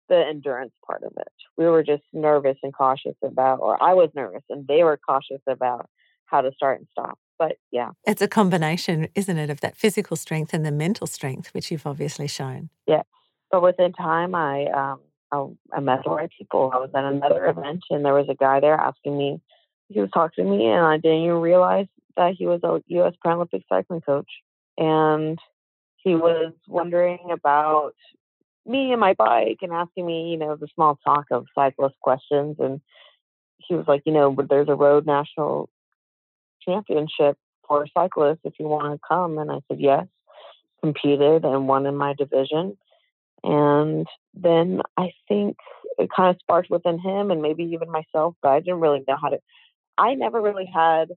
the 0.09 0.17
endurance 0.17 0.73
part 0.85 1.03
of 1.03 1.13
it. 1.17 1.31
We 1.57 1.65
were 1.65 1.83
just 1.83 2.03
nervous 2.11 2.57
and 2.63 2.73
cautious 2.73 3.15
about, 3.23 3.59
or 3.59 3.81
I 3.81 3.93
was 3.93 4.09
nervous 4.15 4.43
and 4.49 4.67
they 4.67 4.83
were 4.83 4.97
cautious 4.97 5.41
about 5.47 5.89
how 6.25 6.41
to 6.41 6.51
start 6.53 6.79
and 6.79 6.87
stop. 6.91 7.17
But 7.39 7.57
yeah. 7.71 7.91
It's 8.05 8.21
a 8.21 8.27
combination, 8.27 9.07
isn't 9.15 9.37
it, 9.37 9.49
of 9.49 9.61
that 9.61 9.77
physical 9.77 10.17
strength 10.17 10.53
and 10.53 10.65
the 10.65 10.71
mental 10.71 11.07
strength, 11.07 11.53
which 11.53 11.71
you've 11.71 11.87
obviously 11.87 12.27
shown. 12.27 12.69
Yeah. 12.87 13.03
But 13.51 13.61
within 13.61 13.93
time, 13.93 14.35
I, 14.35 14.65
um, 14.65 14.99
I, 15.31 15.77
I 15.77 15.79
met 15.79 16.03
the 16.03 16.11
right 16.11 16.29
people. 16.37 16.71
I 16.73 16.77
was 16.77 16.89
at 16.95 17.03
another 17.03 17.47
event 17.47 17.83
and 17.89 18.03
there 18.03 18.13
was 18.13 18.27
a 18.29 18.35
guy 18.35 18.59
there 18.59 18.75
asking 18.75 19.17
me, 19.17 19.41
he 19.89 19.99
was 19.99 20.09
talking 20.13 20.45
to 20.45 20.49
me, 20.49 20.65
and 20.67 20.85
I 20.85 20.97
didn't 20.97 21.23
even 21.23 21.41
realize 21.41 21.87
that 22.15 22.35
he 22.37 22.47
was 22.47 22.61
a 22.63 22.81
U.S. 22.87 23.13
Paralympic 23.23 23.63
cycling 23.69 24.01
coach. 24.01 24.29
And 24.77 25.37
he 25.97 26.15
was 26.15 26.53
wondering 26.67 27.29
about 27.31 27.93
me 28.65 28.91
and 28.91 28.99
my 28.99 29.13
bike 29.13 29.59
and 29.61 29.71
asking 29.71 30.05
me, 30.05 30.31
you 30.31 30.37
know, 30.37 30.55
the 30.55 30.67
small 30.73 30.97
talk 31.03 31.25
of 31.31 31.45
cyclist 31.53 31.95
questions. 32.01 32.57
And 32.59 32.81
he 33.57 33.75
was 33.75 33.85
like, 33.87 34.03
you 34.05 34.13
know, 34.13 34.35
there's 34.49 34.69
a 34.69 34.75
road 34.75 35.05
national 35.05 35.69
championship 36.61 37.37
for 37.67 37.85
cyclists 37.93 38.41
if 38.43 38.53
you 38.59 38.67
want 38.67 38.93
to 38.93 39.07
come. 39.07 39.37
And 39.37 39.51
I 39.51 39.59
said 39.67 39.79
yes, 39.79 40.05
competed 40.81 41.43
and 41.43 41.67
won 41.67 41.85
in 41.85 41.95
my 41.95 42.13
division. 42.13 42.77
And 43.43 44.07
then 44.33 44.81
I 44.97 45.11
think 45.27 45.57
it 45.97 46.09
kind 46.15 46.29
of 46.29 46.39
sparked 46.39 46.69
within 46.69 46.99
him 46.99 47.29
and 47.31 47.41
maybe 47.41 47.63
even 47.63 47.91
myself, 47.91 48.35
but 48.41 48.49
I 48.49 48.59
didn't 48.59 48.79
really 48.79 49.03
know 49.07 49.17
how 49.21 49.29
to. 49.29 49.39
I 49.97 50.15
never 50.15 50.41
really 50.41 50.69
had 50.73 51.09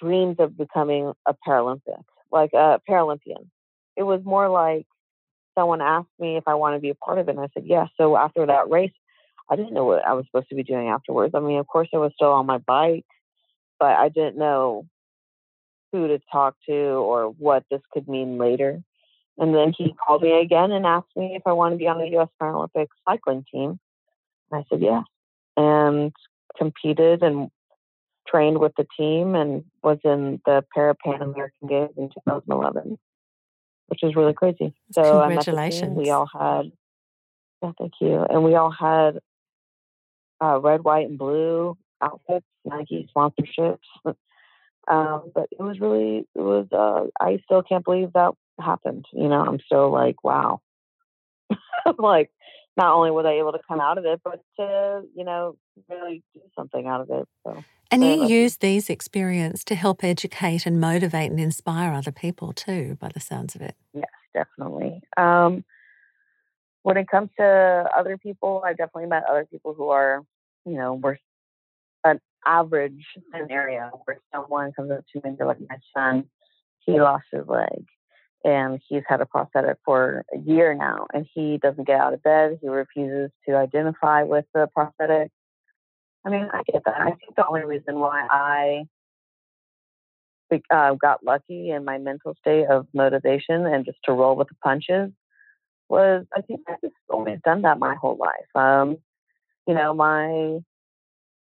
dreams 0.00 0.36
of 0.38 0.56
becoming 0.56 1.12
a 1.26 1.34
Paralympic, 1.46 2.02
like 2.30 2.50
a 2.52 2.80
Paralympian. 2.88 3.48
It 3.96 4.02
was 4.02 4.20
more 4.24 4.48
like 4.48 4.86
someone 5.56 5.80
asked 5.80 6.08
me 6.18 6.36
if 6.36 6.44
I 6.46 6.54
want 6.54 6.76
to 6.76 6.80
be 6.80 6.90
a 6.90 6.94
part 6.94 7.18
of 7.18 7.28
it, 7.28 7.32
and 7.32 7.40
I 7.40 7.48
said 7.54 7.64
yes. 7.66 7.88
So 7.96 8.16
after 8.16 8.46
that 8.46 8.70
race, 8.70 8.92
I 9.50 9.56
didn't 9.56 9.74
know 9.74 9.84
what 9.84 10.04
I 10.04 10.12
was 10.12 10.26
supposed 10.26 10.48
to 10.50 10.54
be 10.54 10.62
doing 10.62 10.88
afterwards. 10.88 11.34
I 11.34 11.40
mean, 11.40 11.58
of 11.58 11.66
course, 11.66 11.88
I 11.94 11.98
was 11.98 12.12
still 12.14 12.32
on 12.32 12.46
my 12.46 12.58
bike, 12.58 13.06
but 13.78 13.96
I 13.96 14.08
didn't 14.08 14.38
know 14.38 14.86
who 15.92 16.08
to 16.08 16.20
talk 16.30 16.56
to 16.68 16.74
or 16.74 17.28
what 17.30 17.64
this 17.70 17.82
could 17.92 18.08
mean 18.08 18.38
later. 18.38 18.82
And 19.38 19.54
then 19.54 19.72
he 19.76 19.94
called 19.94 20.22
me 20.22 20.40
again 20.40 20.72
and 20.72 20.86
asked 20.86 21.14
me 21.14 21.34
if 21.36 21.42
I 21.46 21.52
want 21.52 21.74
to 21.74 21.78
be 21.78 21.86
on 21.86 21.98
the 21.98 22.08
U.S. 22.12 22.28
Paralympic 22.40 22.88
cycling 23.08 23.44
team. 23.52 23.78
And 24.50 24.60
I 24.60 24.64
said 24.70 24.82
yes, 24.82 25.04
and 25.56 26.12
competed 26.56 27.22
and 27.22 27.50
trained 28.26 28.58
with 28.58 28.72
the 28.76 28.86
team 28.96 29.34
and 29.34 29.64
was 29.82 29.98
in 30.04 30.40
the 30.46 30.64
Para 30.74 30.94
Pan 30.94 31.22
American 31.22 31.68
Games 31.68 31.92
in 31.96 32.08
2011, 32.08 32.98
which 33.86 34.00
was 34.02 34.14
really 34.16 34.34
crazy. 34.34 34.74
So 34.92 35.20
congratulations. 35.20 35.96
We 35.96 36.10
all 36.10 36.28
had, 36.32 36.72
yeah, 37.62 37.72
thank 37.78 37.94
you, 38.00 38.24
and 38.28 38.44
we 38.44 38.54
all 38.54 38.70
had 38.70 39.20
uh, 40.42 40.60
red, 40.60 40.84
white, 40.84 41.08
and 41.08 41.18
blue 41.18 41.76
outfits, 42.02 42.46
Nike 42.64 43.08
sponsorships. 43.16 43.78
um, 44.88 45.32
but 45.34 45.48
it 45.50 45.60
was 45.60 45.80
really, 45.80 46.26
it 46.34 46.40
was. 46.40 46.66
Uh, 46.72 47.08
I 47.20 47.40
still 47.44 47.62
can't 47.62 47.84
believe 47.84 48.12
that 48.12 48.32
happened. 48.60 49.06
You 49.12 49.28
know, 49.28 49.44
I'm 49.44 49.60
still 49.64 49.90
like, 49.90 50.22
wow. 50.24 50.60
I'm 51.50 51.96
like, 51.98 52.30
not 52.76 52.94
only 52.94 53.10
was 53.10 53.26
I 53.26 53.32
able 53.32 53.52
to 53.52 53.60
come 53.66 53.80
out 53.80 53.98
of 53.98 54.04
it, 54.04 54.20
but 54.22 54.42
to, 54.58 55.02
you 55.14 55.24
know, 55.24 55.56
really 55.88 56.22
do 56.34 56.40
something 56.56 56.86
out 56.86 57.00
of 57.00 57.10
it. 57.10 57.28
So. 57.44 57.64
And 57.90 58.04
you 58.04 58.16
lucky. 58.16 58.32
use 58.32 58.56
these 58.58 58.90
experience 58.90 59.64
to 59.64 59.74
help 59.74 60.02
educate 60.04 60.66
and 60.66 60.80
motivate 60.80 61.30
and 61.30 61.40
inspire 61.40 61.92
other 61.92 62.12
people 62.12 62.52
too, 62.52 62.96
by 63.00 63.10
the 63.12 63.20
sounds 63.20 63.54
of 63.54 63.62
it. 63.62 63.76
Yes, 63.94 64.04
definitely. 64.34 65.00
Um, 65.16 65.64
when 66.82 66.96
it 66.96 67.08
comes 67.08 67.30
to 67.38 67.88
other 67.96 68.18
people, 68.18 68.62
I 68.64 68.72
definitely 68.72 69.06
met 69.06 69.24
other 69.28 69.46
people 69.50 69.74
who 69.74 69.88
are, 69.88 70.22
you 70.64 70.74
know, 70.74 70.94
were 70.94 71.18
an 72.04 72.20
average 72.44 73.04
scenario 73.32 74.02
where 74.04 74.18
someone 74.34 74.72
comes 74.72 74.90
up 74.90 75.04
to 75.12 75.20
me 75.22 75.30
and 75.30 75.38
they're 75.38 75.46
like, 75.46 75.60
my 75.68 75.78
son, 75.96 76.28
he 76.80 77.00
lost 77.00 77.24
his 77.32 77.46
leg 77.46 77.86
and 78.46 78.80
he's 78.88 79.02
had 79.08 79.20
a 79.20 79.26
prosthetic 79.26 79.76
for 79.84 80.24
a 80.32 80.38
year 80.38 80.72
now 80.72 81.08
and 81.12 81.26
he 81.34 81.58
doesn't 81.58 81.86
get 81.86 82.00
out 82.00 82.14
of 82.14 82.22
bed. 82.22 82.58
He 82.62 82.68
refuses 82.68 83.32
to 83.48 83.56
identify 83.56 84.22
with 84.22 84.44
the 84.54 84.68
prosthetic. 84.72 85.32
I 86.24 86.30
mean, 86.30 86.48
I 86.52 86.62
get 86.62 86.82
that. 86.84 87.00
I 87.00 87.06
think 87.06 87.34
the 87.36 87.46
only 87.46 87.64
reason 87.64 87.98
why 87.98 88.24
I 88.30 88.84
uh, 90.70 90.94
got 90.94 91.24
lucky 91.24 91.70
in 91.70 91.84
my 91.84 91.98
mental 91.98 92.36
state 92.38 92.66
of 92.70 92.86
motivation 92.94 93.66
and 93.66 93.84
just 93.84 93.98
to 94.04 94.12
roll 94.12 94.36
with 94.36 94.46
the 94.48 94.54
punches 94.62 95.10
was 95.88 96.24
I 96.36 96.42
think 96.42 96.60
I've 96.68 96.80
just 96.80 96.94
always 97.08 97.40
done 97.44 97.62
that 97.62 97.80
my 97.80 97.96
whole 97.96 98.16
life. 98.16 98.46
Um, 98.54 98.98
you 99.66 99.74
know, 99.74 99.92
my 99.92 100.60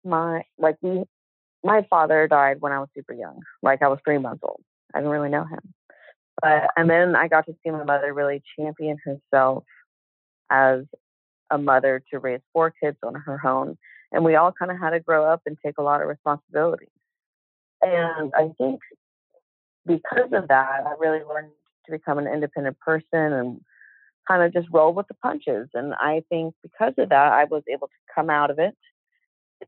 my 0.06 0.44
like 0.58 0.78
we 0.82 1.04
my 1.66 1.86
father 1.90 2.30
died 2.30 2.58
when 2.62 2.72
I 2.72 2.80
was 2.80 2.90
super 2.96 3.14
young. 3.14 3.42
Like 3.62 3.82
I 3.82 3.90
was 3.90 4.00
three 4.06 4.20
months 4.20 4.42
old. 4.44 4.62
I 4.94 5.00
didn't 5.00 5.12
really 5.12 5.30
know 5.30 5.44
him. 5.44 5.74
But 6.42 6.70
and 6.76 6.90
then 6.90 7.16
I 7.16 7.28
got 7.28 7.46
to 7.46 7.56
see 7.64 7.72
my 7.72 7.84
mother 7.84 8.14
really 8.14 8.42
champion 8.58 8.98
herself 9.04 9.64
as 10.50 10.82
a 11.50 11.58
mother 11.58 12.04
to 12.12 12.20
raise 12.20 12.42
four 12.52 12.72
kids 12.72 12.98
on 13.04 13.16
her 13.16 13.40
own. 13.46 13.78
And 14.12 14.24
we 14.24 14.36
all 14.36 14.52
kind 14.52 14.72
of 14.72 14.80
had 14.80 14.92
to 14.92 15.00
grow 15.00 15.26
up 15.26 15.42
and 15.46 15.58
take 15.64 15.78
a 15.78 15.84
lot 15.84 16.02
of 16.02 16.08
responsibility. 16.08 16.90
And 17.82 18.32
I 18.36 18.50
think 18.58 18.80
because 19.86 20.32
of 20.32 20.48
that, 20.48 20.84
I 20.86 20.94
really 21.00 21.24
learned 21.24 21.52
to 21.86 21.92
become 21.92 22.18
an 22.18 22.28
independent 22.28 22.80
person 22.80 23.34
and 23.34 23.62
kind 24.28 24.42
of 24.44 24.54
just 24.54 24.72
roll 24.72 24.94
with 24.94 25.08
the 25.08 25.16
punches. 25.16 25.68
And 25.74 25.94
I 25.96 26.24
think 26.30 26.54
because 26.64 26.94
of 26.98 27.10
that, 27.10 27.34
I 27.34 27.44
was 27.46 27.64
able 27.72 27.88
to 27.88 28.14
come 28.16 28.30
out 28.30 28.52
of 28.52 28.60
it 28.60 28.76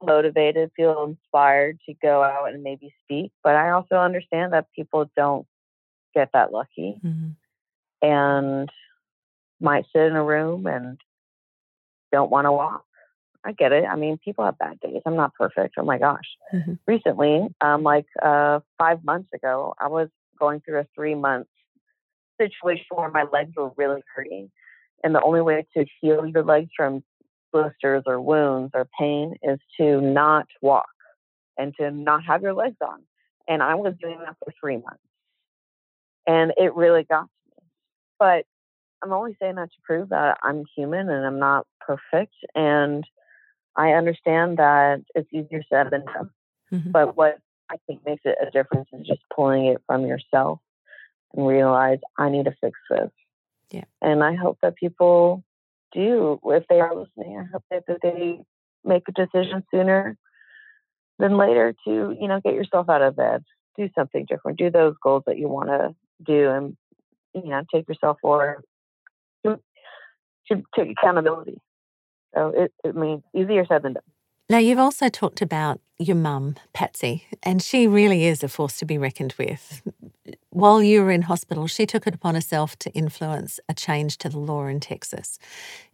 motivated, 0.04 0.72
feel 0.76 1.06
inspired 1.06 1.80
to 1.88 1.94
go 2.02 2.24
out 2.24 2.54
and 2.54 2.64
maybe 2.64 2.94
speak. 3.04 3.32
But 3.44 3.56
I 3.56 3.72
also 3.72 3.96
understand 3.96 4.54
that 4.54 4.68
people 4.76 5.10
don't 5.16 5.48
get 6.16 6.30
that 6.34 6.52
lucky 6.52 7.00
mm-hmm. 7.06 7.30
and 8.02 8.70
might 9.60 9.86
sit 9.94 10.04
in 10.04 10.16
a 10.16 10.24
room 10.24 10.66
and 10.66 10.98
don't 12.12 12.32
want 12.32 12.46
to 12.46 12.52
walk. 12.52 12.84
I 13.46 13.52
get 13.52 13.72
it. 13.72 13.86
I 13.86 13.96
mean, 13.96 14.18
people 14.24 14.44
have 14.44 14.58
bad 14.58 14.80
days. 14.80 15.02
I'm 15.06 15.16
not 15.16 15.34
perfect. 15.36 15.76
Oh 15.78 15.84
my 15.84 16.00
gosh. 16.00 16.26
Mm-hmm. 16.54 16.74
Recently, 16.88 17.48
um, 17.62 17.84
like 17.84 18.08
uh, 18.22 18.62
five 18.80 19.04
months 19.04 19.30
ago, 19.36 19.76
I 19.80 19.88
was 19.88 20.10
going 20.40 20.62
through 20.62 20.80
a 20.80 20.88
three 20.96 21.14
month 21.14 21.48
situation 22.42 22.86
where 22.90 23.12
my 23.12 23.26
legs 23.32 23.52
were 23.56 23.72
really 23.78 24.02
hurting. 24.16 24.50
And 25.04 25.14
the 25.14 25.22
only 25.22 25.42
way 25.42 25.66
to 25.78 25.86
heal 26.02 26.26
your 26.26 26.44
legs 26.44 26.72
from 26.76 27.04
blisters 27.54 28.04
or 28.08 28.20
wounds 28.20 28.72
or 28.74 28.88
pain 29.00 29.36
is 29.44 29.60
to 29.80 30.02
not 30.02 30.48
walk 30.62 30.90
and 31.58 31.74
to 31.80 31.92
not 31.92 32.24
have 32.26 32.42
your 32.42 32.54
legs 32.54 32.78
on. 32.82 33.04
And 33.48 33.62
I 33.62 33.76
was 33.76 33.94
doing 34.02 34.18
that 34.26 34.36
for 34.44 34.52
three 34.60 34.78
months 34.78 35.04
and 36.28 36.54
it 36.58 36.76
really 36.76 37.04
got 37.04 37.24
to 37.24 37.62
me. 37.62 37.68
But 38.20 38.46
I'm 39.04 39.14
only 39.14 39.36
saying 39.42 39.56
that 39.56 39.72
to 39.72 39.78
prove 39.84 40.10
that 40.10 40.38
I'm 40.42 40.66
human 40.76 41.10
and 41.10 41.26
I'm 41.26 41.40
not 41.40 41.68
perfect. 41.80 42.34
And 42.56 43.04
I 43.76 43.92
understand 43.92 44.58
that 44.58 45.02
it's 45.14 45.32
easier 45.32 45.62
said 45.70 45.90
than 45.92 46.06
done. 46.06 46.30
Mm-hmm. 46.72 46.92
But 46.92 47.16
what 47.16 47.38
I 47.70 47.76
think 47.88 48.02
makes 48.06 48.22
it 48.26 48.38
a 48.42 48.50
difference 48.52 48.88
is 48.94 49.06
just 49.06 49.22
pulling 49.36 49.66
it 49.68 49.82
from 49.86 50.06
yourself 50.06 50.60
and 51.34 51.48
realize 51.48 52.00
I 52.18 52.30
need 52.30 52.46
to 52.46 52.56
fix 52.62 52.80
this. 52.90 53.12
Yeah. 53.72 53.84
And 54.02 54.24
I 54.24 54.36
hope 54.36 54.58
that 54.62 54.76
people 54.76 55.44
do, 55.92 56.40
if 56.46 56.68
they 56.68 56.80
are 56.80 56.96
listening, 56.96 57.38
I 57.38 57.46
hope 57.52 57.64
that, 57.70 57.84
that 57.88 58.00
they 58.02 58.40
make 58.84 59.04
a 59.08 59.12
decision 59.12 59.64
sooner 59.72 60.18
than 61.20 61.38
later 61.38 61.76
to, 61.86 62.16
you 62.20 62.28
know, 62.28 62.40
get 62.40 62.54
yourself 62.54 62.90
out 62.90 63.02
of 63.02 63.16
bed, 63.16 63.44
do 63.78 63.90
something 63.96 64.26
different, 64.26 64.58
do 64.58 64.70
those 64.70 64.96
goals 65.02 65.24
that 65.26 65.38
you 65.38 65.48
want 65.48 65.70
to 65.70 65.96
do 66.24 66.50
and 66.50 66.78
you 67.34 67.50
know 67.50 67.64
take 67.74 67.88
yourself 67.88 68.18
for 68.22 68.62
to, 69.46 69.60
to 70.52 70.64
take 70.76 70.92
accountability. 70.92 71.60
So 72.34 72.50
it, 72.56 72.74
it 72.84 72.96
means 72.96 73.24
easier 73.34 73.66
said 73.66 73.84
than 73.84 73.94
done. 73.94 74.04
Now, 74.48 74.60
you've 74.60 74.78
also 74.78 75.10
talked 75.10 75.42
about 75.42 75.82
your 75.98 76.16
mum, 76.16 76.56
Patsy, 76.72 77.26
and 77.42 77.64
she 77.64 77.88
really 77.88 78.26
is 78.26 78.44
a 78.44 78.48
force 78.48 78.78
to 78.78 78.86
be 78.86 78.98
reckoned 78.98 79.34
with. 79.40 79.82
While 80.52 80.84
you 80.84 81.02
were 81.02 81.10
in 81.10 81.24
hospital, 81.24 81.66
she 81.66 81.88
took 81.88 82.06
it 82.06 82.14
upon 82.14 82.36
herself 82.36 82.78
to 82.80 82.92
influence 82.92 83.60
a 83.68 83.74
change 83.74 84.20
to 84.20 84.30
the 84.30 84.38
law 84.38 84.68
in 84.68 84.80
Texas, 84.80 85.40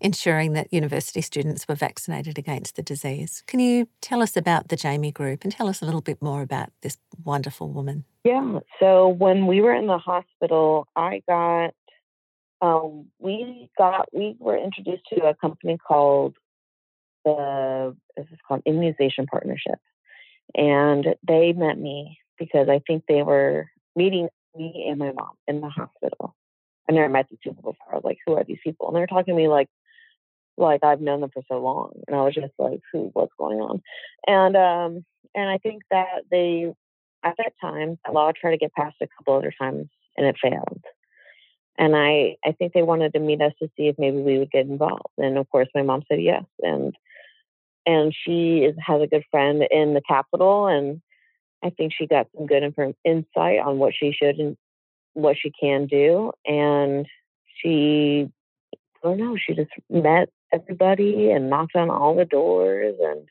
ensuring 0.02 0.52
that 0.54 0.74
university 0.74 1.22
students 1.22 1.66
were 1.66 1.76
vaccinated 1.76 2.38
against 2.38 2.76
the 2.76 2.84
disease. 2.84 3.42
Can 3.48 3.62
you 3.62 3.88
tell 4.02 4.22
us 4.22 4.36
about 4.36 4.68
the 4.68 4.76
Jamie 4.76 5.14
Group 5.14 5.44
and 5.44 5.52
tell 5.54 5.70
us 5.70 5.82
a 5.82 5.86
little 5.86 6.02
bit 6.02 6.22
more 6.22 6.42
about 6.42 6.72
this 6.82 6.98
wonderful 7.24 7.70
woman? 7.70 8.04
Yeah. 8.26 8.60
So 8.82 9.08
when 9.08 9.48
we 9.48 9.62
were 9.62 9.74
in 9.74 9.88
the 9.88 9.98
hospital, 9.98 10.88
I 10.96 11.24
got, 11.26 11.74
um, 12.62 13.06
we 13.18 13.70
got, 13.78 14.10
we 14.14 14.36
were 14.40 14.58
introduced 14.58 15.04
to 15.14 15.26
a 15.26 15.36
company 15.36 15.78
called 15.78 16.36
the 17.26 17.96
this 18.18 18.26
is 18.32 18.40
called 18.48 18.62
immunization 18.66 19.26
partnership, 19.26 19.80
and 20.56 21.16
they 21.28 21.54
met 21.54 21.78
me 21.78 22.20
because 22.38 22.70
I 22.70 22.82
think 22.86 23.04
they 23.08 23.24
were 23.24 23.70
meeting 23.96 24.30
me 24.56 24.88
and 24.90 25.00
my 25.00 25.12
mom 25.12 25.34
in 25.48 25.62
the 25.62 25.70
hospital. 25.70 26.36
I 26.90 26.94
never 26.94 27.10
met 27.10 27.28
these 27.30 27.40
people 27.44 27.62
before. 27.62 27.92
I 27.92 27.96
was 27.96 28.04
like, 28.04 28.18
who 28.26 28.34
are 28.36 28.44
these 28.44 28.60
people? 28.64 28.88
And 28.88 28.96
they're 28.96 29.08
talking 29.08 29.36
to 29.36 29.40
me 29.40 29.48
like, 29.48 29.70
like 30.58 30.84
I've 30.84 31.02
known 31.02 31.22
them 31.22 31.30
for 31.34 31.44
so 31.48 31.60
long, 31.60 31.94
and 32.08 32.16
I 32.16 32.24
was 32.24 32.36
just 32.36 32.54
like, 32.58 32.82
who? 32.92 33.10
What's 33.14 33.34
going 33.38 33.60
on? 33.60 33.82
And 34.28 34.56
um, 34.58 35.06
and 35.36 35.50
I 35.50 35.58
think 35.58 35.84
that 35.92 36.24
they 36.30 36.74
at 37.24 37.36
that 37.38 37.54
time, 37.62 38.00
that 38.06 38.14
law 38.14 38.32
tried 38.32 38.52
to 38.52 38.58
get 38.58 38.74
passed 38.74 38.98
a 39.02 39.08
couple 39.08 39.36
other 39.36 39.54
times 39.60 39.88
and 40.18 40.26
it 40.26 40.36
failed. 40.42 40.84
And 41.78 41.96
I, 41.96 42.36
I 42.46 42.52
think 42.52 42.74
they 42.74 42.82
wanted 42.82 43.14
to 43.14 43.20
meet 43.20 43.42
us 43.42 43.54
to 43.60 43.70
see 43.78 43.88
if 43.88 43.96
maybe 43.98 44.18
we 44.18 44.38
would 44.38 44.52
get 44.52 44.66
involved. 44.66 45.14
And 45.18 45.38
of 45.38 45.50
course, 45.50 45.68
my 45.74 45.82
mom 45.82 46.04
said 46.08 46.22
yes. 46.22 46.44
And 46.60 46.96
and 47.86 48.14
she 48.14 48.60
is, 48.60 48.76
has 48.86 49.02
a 49.02 49.08
good 49.08 49.24
friend 49.32 49.64
in 49.72 49.94
the 49.94 50.02
capital 50.08 50.68
and 50.68 51.02
I 51.64 51.70
think 51.70 51.94
she 51.96 52.08
got 52.08 52.28
some 52.36 52.48
good 52.48 52.64
insight 53.04 53.60
on 53.60 53.78
what 53.78 53.94
she 53.96 54.12
should 54.12 54.40
and 54.40 54.58
what 55.14 55.38
she 55.38 55.52
can 55.52 55.86
do. 55.86 56.32
And 56.46 57.06
she, 57.58 58.30
I 58.74 58.78
don't 59.08 59.18
know, 59.18 59.38
she 59.38 59.54
just 59.54 59.72
met 59.90 60.30
everybody 60.52 61.32
and 61.32 61.50
knocked 61.50 61.76
on 61.76 61.90
all 61.90 62.16
the 62.16 62.26
doors, 62.26 62.96
and 63.00 63.28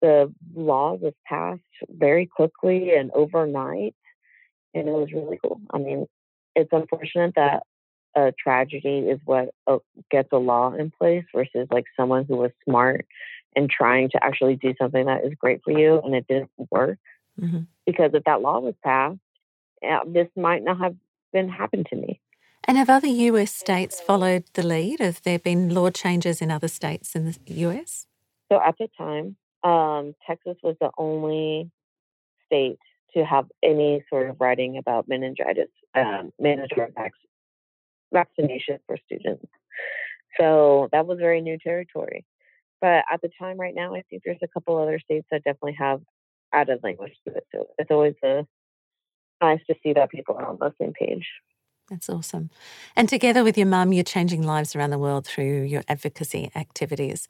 the 0.00 0.32
law 0.54 0.94
was 0.94 1.12
passed 1.26 1.60
very 1.88 2.26
quickly 2.26 2.94
and 2.94 3.10
overnight. 3.12 3.94
and 4.72 4.88
it 4.88 4.92
was 4.92 5.12
really 5.12 5.38
cool. 5.42 5.60
I 5.72 5.78
mean, 5.78 6.06
it's 6.54 6.70
unfortunate 6.72 7.34
that 7.36 7.64
a 8.16 8.32
tragedy 8.42 9.00
is 9.00 9.20
what 9.24 9.50
uh, 9.66 9.78
gets 10.10 10.28
a 10.32 10.36
law 10.36 10.72
in 10.72 10.90
place 10.90 11.24
versus 11.34 11.68
like 11.70 11.84
someone 11.96 12.24
who 12.24 12.36
was 12.36 12.50
smart 12.64 13.06
and 13.56 13.68
trying 13.68 14.10
to 14.10 14.24
actually 14.24 14.56
do 14.56 14.74
something 14.80 15.06
that 15.06 15.24
is 15.24 15.32
great 15.38 15.60
for 15.64 15.72
you 15.72 16.00
and 16.04 16.14
it 16.14 16.26
didn't 16.28 16.50
work. 16.70 16.98
Mm-hmm. 17.40 17.60
Because 17.86 18.10
if 18.14 18.24
that 18.24 18.42
law 18.42 18.60
was 18.60 18.74
passed, 18.84 19.18
this 20.06 20.28
might 20.36 20.62
not 20.62 20.78
have 20.78 20.94
been 21.32 21.48
happened 21.48 21.86
to 21.90 21.96
me. 21.96 22.20
And 22.64 22.76
have 22.76 22.90
other 22.90 23.08
US 23.08 23.52
states 23.52 24.00
followed 24.00 24.44
the 24.52 24.62
lead? 24.62 25.00
Have 25.00 25.22
there 25.22 25.38
been 25.38 25.74
law 25.74 25.90
changes 25.90 26.40
in 26.42 26.50
other 26.50 26.68
states 26.68 27.14
in 27.16 27.24
the 27.24 27.38
US? 27.46 28.06
So 28.50 28.60
at 28.60 28.76
the 28.78 28.88
time, 28.98 29.36
um, 29.62 30.14
Texas 30.26 30.56
was 30.62 30.76
the 30.80 30.90
only 30.98 31.70
state 32.46 32.78
to 33.14 33.24
have 33.24 33.46
any 33.62 34.04
sort 34.08 34.30
of 34.30 34.40
writing 34.40 34.76
about 34.76 35.08
meningitis, 35.08 35.68
um, 35.94 36.32
meningitis 36.38 36.94
vaccination 38.12 38.78
for 38.86 38.96
students. 39.06 39.46
So 40.38 40.88
that 40.92 41.06
was 41.06 41.18
very 41.18 41.40
new 41.40 41.58
territory. 41.58 42.24
But 42.80 43.04
at 43.12 43.20
the 43.22 43.30
time, 43.38 43.58
right 43.58 43.74
now, 43.74 43.94
I 43.94 44.02
think 44.08 44.22
there's 44.24 44.38
a 44.42 44.48
couple 44.48 44.78
other 44.78 44.98
states 44.98 45.26
that 45.30 45.44
definitely 45.44 45.76
have 45.78 46.00
added 46.52 46.80
language 46.82 47.12
to 47.26 47.34
it. 47.34 47.46
So 47.52 47.66
it's 47.78 47.90
always 47.90 48.14
a, 48.24 48.46
nice 49.40 49.60
to 49.68 49.74
see 49.82 49.92
that 49.94 50.10
people 50.10 50.36
are 50.36 50.46
on 50.46 50.58
the 50.60 50.72
same 50.80 50.92
page. 50.92 51.26
That's 51.88 52.08
awesome. 52.08 52.50
And 52.94 53.08
together 53.08 53.42
with 53.42 53.58
your 53.58 53.66
mum, 53.66 53.92
you're 53.92 54.04
changing 54.04 54.42
lives 54.42 54.76
around 54.76 54.90
the 54.90 54.98
world 54.98 55.26
through 55.26 55.62
your 55.62 55.82
advocacy 55.88 56.50
activities. 56.54 57.26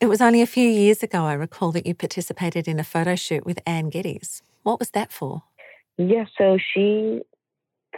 It 0.00 0.06
was 0.06 0.20
only 0.20 0.40
a 0.40 0.46
few 0.46 0.68
years 0.68 1.02
ago, 1.02 1.24
I 1.24 1.34
recall, 1.34 1.72
that 1.72 1.86
you 1.86 1.94
participated 1.94 2.68
in 2.68 2.78
a 2.78 2.84
photo 2.84 3.14
shoot 3.16 3.44
with 3.44 3.60
Anne 3.66 3.88
Geddes. 3.88 4.42
What 4.62 4.78
was 4.78 4.90
that 4.90 5.12
for? 5.12 5.42
Yeah, 5.98 6.26
so 6.38 6.58
she 6.58 7.22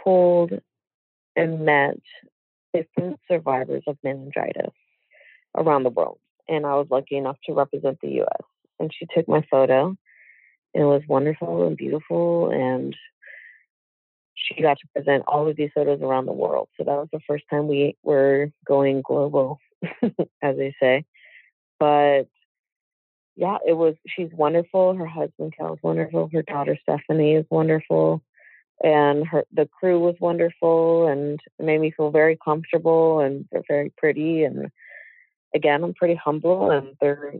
pulled 0.03 0.51
and 1.35 1.65
met 1.65 1.99
different 2.73 3.19
survivors 3.27 3.83
of 3.87 3.97
meningitis 4.03 4.73
around 5.55 5.83
the 5.83 5.89
world. 5.89 6.19
And 6.47 6.65
I 6.65 6.75
was 6.75 6.87
lucky 6.89 7.17
enough 7.17 7.37
to 7.45 7.53
represent 7.53 7.99
the 8.01 8.21
US. 8.21 8.41
And 8.79 8.91
she 8.93 9.07
took 9.13 9.27
my 9.27 9.45
photo. 9.49 9.95
And 10.73 10.83
it 10.83 10.85
was 10.85 11.01
wonderful 11.07 11.67
and 11.67 11.77
beautiful. 11.77 12.51
And 12.51 12.95
she 14.35 14.61
got 14.61 14.77
to 14.79 14.87
present 14.93 15.23
all 15.27 15.47
of 15.47 15.55
these 15.55 15.71
photos 15.73 16.01
around 16.01 16.25
the 16.25 16.33
world. 16.33 16.69
So 16.77 16.83
that 16.83 16.91
was 16.91 17.07
the 17.11 17.21
first 17.27 17.45
time 17.49 17.67
we 17.67 17.97
were 18.03 18.51
going 18.65 19.01
global, 19.01 19.59
as 20.41 20.57
they 20.57 20.75
say. 20.79 21.05
But 21.79 22.27
yeah, 23.35 23.57
it 23.65 23.73
was, 23.73 23.95
she's 24.07 24.29
wonderful. 24.31 24.93
Her 24.93 25.05
husband, 25.05 25.53
Cal's 25.57 25.79
wonderful. 25.81 26.29
Her 26.31 26.41
daughter, 26.41 26.77
Stephanie, 26.81 27.35
is 27.35 27.45
wonderful. 27.49 28.21
And 28.83 29.25
her, 29.27 29.45
the 29.53 29.67
crew 29.67 29.99
was 29.99 30.15
wonderful 30.19 31.07
and 31.07 31.39
made 31.59 31.79
me 31.79 31.91
feel 31.91 32.11
very 32.11 32.37
comfortable 32.43 33.21
and 33.21 33.47
very 33.67 33.91
pretty. 33.97 34.43
And 34.43 34.69
again, 35.55 35.83
I'm 35.83 35.93
pretty 35.93 36.15
humble 36.15 36.71
and 36.71 36.95
they're, 37.01 37.33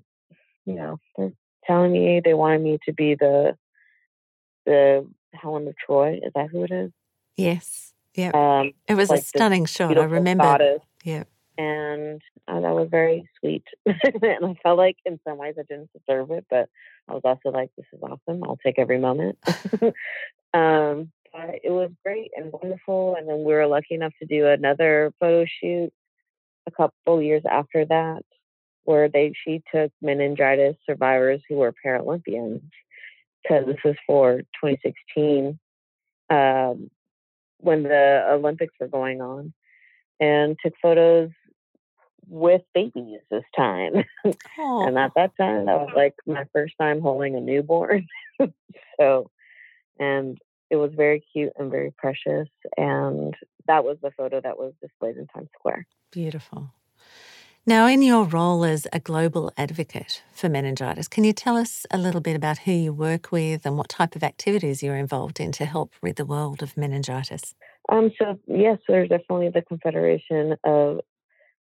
you 0.65 0.73
know, 0.73 0.99
they're 1.17 1.33
telling 1.65 1.91
me 1.91 2.21
they 2.23 2.33
wanted 2.33 2.61
me 2.61 2.79
to 2.85 2.93
be 2.93 3.15
the, 3.15 3.57
the 4.65 5.07
Helen 5.33 5.67
of 5.67 5.75
Troy. 5.77 6.19
Is 6.23 6.31
that 6.33 6.49
who 6.49 6.63
it 6.63 6.71
is? 6.71 6.91
Yes. 7.37 7.93
Yeah. 8.15 8.31
Um, 8.33 8.71
it 8.87 8.95
was 8.95 9.09
like 9.09 9.21
a 9.21 9.23
stunning 9.23 9.65
shot. 9.65 9.97
I 9.97 10.05
remember. 10.05 10.43
Goddess. 10.43 10.81
Yeah 11.03 11.25
and 11.57 12.21
uh, 12.47 12.59
that 12.59 12.75
was 12.75 12.89
very 12.89 13.29
sweet. 13.39 13.63
and 13.85 14.45
I 14.45 14.55
felt 14.61 14.77
like 14.77 14.97
in 15.05 15.19
some 15.27 15.37
ways 15.37 15.55
I 15.57 15.63
didn't 15.63 15.89
deserve 15.93 16.31
it, 16.31 16.45
but 16.49 16.69
I 17.07 17.13
was 17.13 17.21
also 17.23 17.49
like, 17.49 17.71
this 17.77 17.85
is 17.93 17.99
awesome. 18.01 18.43
I'll 18.43 18.59
take 18.63 18.79
every 18.79 18.99
moment. 18.99 19.37
um, 20.53 21.11
but 21.31 21.59
it 21.63 21.71
was 21.71 21.91
great 22.03 22.31
and 22.35 22.51
wonderful. 22.51 23.15
And 23.17 23.27
then 23.27 23.43
we 23.43 23.53
were 23.53 23.67
lucky 23.67 23.95
enough 23.95 24.13
to 24.19 24.25
do 24.25 24.47
another 24.47 25.13
photo 25.19 25.45
shoot 25.61 25.93
a 26.67 26.71
couple 26.71 27.21
years 27.21 27.43
after 27.49 27.85
that, 27.85 28.23
where 28.83 29.09
they 29.09 29.33
she 29.43 29.61
took 29.73 29.91
meningitis 30.01 30.75
survivors 30.85 31.41
who 31.47 31.55
were 31.55 31.73
Paralympians, 31.85 32.61
because 33.41 33.65
this 33.65 33.77
was 33.83 33.95
for 34.07 34.41
2016 34.63 35.59
um, 36.29 36.89
when 37.59 37.83
the 37.83 38.25
Olympics 38.31 38.73
were 38.79 38.87
going 38.87 39.21
on 39.21 39.53
and 40.19 40.55
took 40.63 40.73
photos 40.81 41.29
with 42.27 42.61
babies 42.73 43.19
this 43.29 43.43
time. 43.55 44.03
and 44.57 44.97
at 44.97 45.11
that 45.15 45.31
time, 45.37 45.65
that 45.65 45.79
was 45.79 45.91
like 45.95 46.15
my 46.25 46.45
first 46.53 46.73
time 46.79 47.01
holding 47.01 47.35
a 47.35 47.41
newborn. 47.41 48.07
so, 48.99 49.29
and 49.99 50.37
it 50.69 50.75
was 50.77 50.91
very 50.95 51.23
cute 51.33 51.53
and 51.57 51.69
very 51.69 51.93
precious. 51.97 52.49
And 52.77 53.35
that 53.67 53.83
was 53.83 53.97
the 54.01 54.11
photo 54.11 54.41
that 54.41 54.57
was 54.57 54.73
displayed 54.81 55.17
in 55.17 55.27
Times 55.27 55.49
Square. 55.57 55.87
Beautiful. 56.11 56.71
Now, 57.67 57.87
in 57.87 58.03
your 58.03 58.25
role 58.25 58.63
as 58.63 58.85
a 58.93 58.99
global 58.99 59.51
advocate 59.57 60.21
for 60.31 60.47
meningitis, 60.49 61.07
can 61.07 61.23
you 61.23 61.33
tell 61.33 61.57
us 61.57 61.87
a 61.89 61.97
little 61.97 62.21
bit 62.21 62.35
about 62.35 62.59
who 62.59 62.71
you 62.71 62.93
work 62.93 63.31
with 63.31 63.65
and 63.65 63.75
what 63.75 63.89
type 63.89 64.15
of 64.15 64.23
activities 64.23 64.83
you're 64.83 64.95
involved 64.95 65.39
in 65.39 65.51
to 65.53 65.65
help 65.65 65.91
rid 65.99 66.17
the 66.17 66.25
world 66.25 66.61
of 66.61 66.77
meningitis? 66.77 67.55
Um, 67.89 68.11
so, 68.21 68.39
yes, 68.45 68.77
there's 68.87 69.09
definitely 69.09 69.49
the 69.49 69.63
Confederation 69.63 70.55
of 70.63 70.99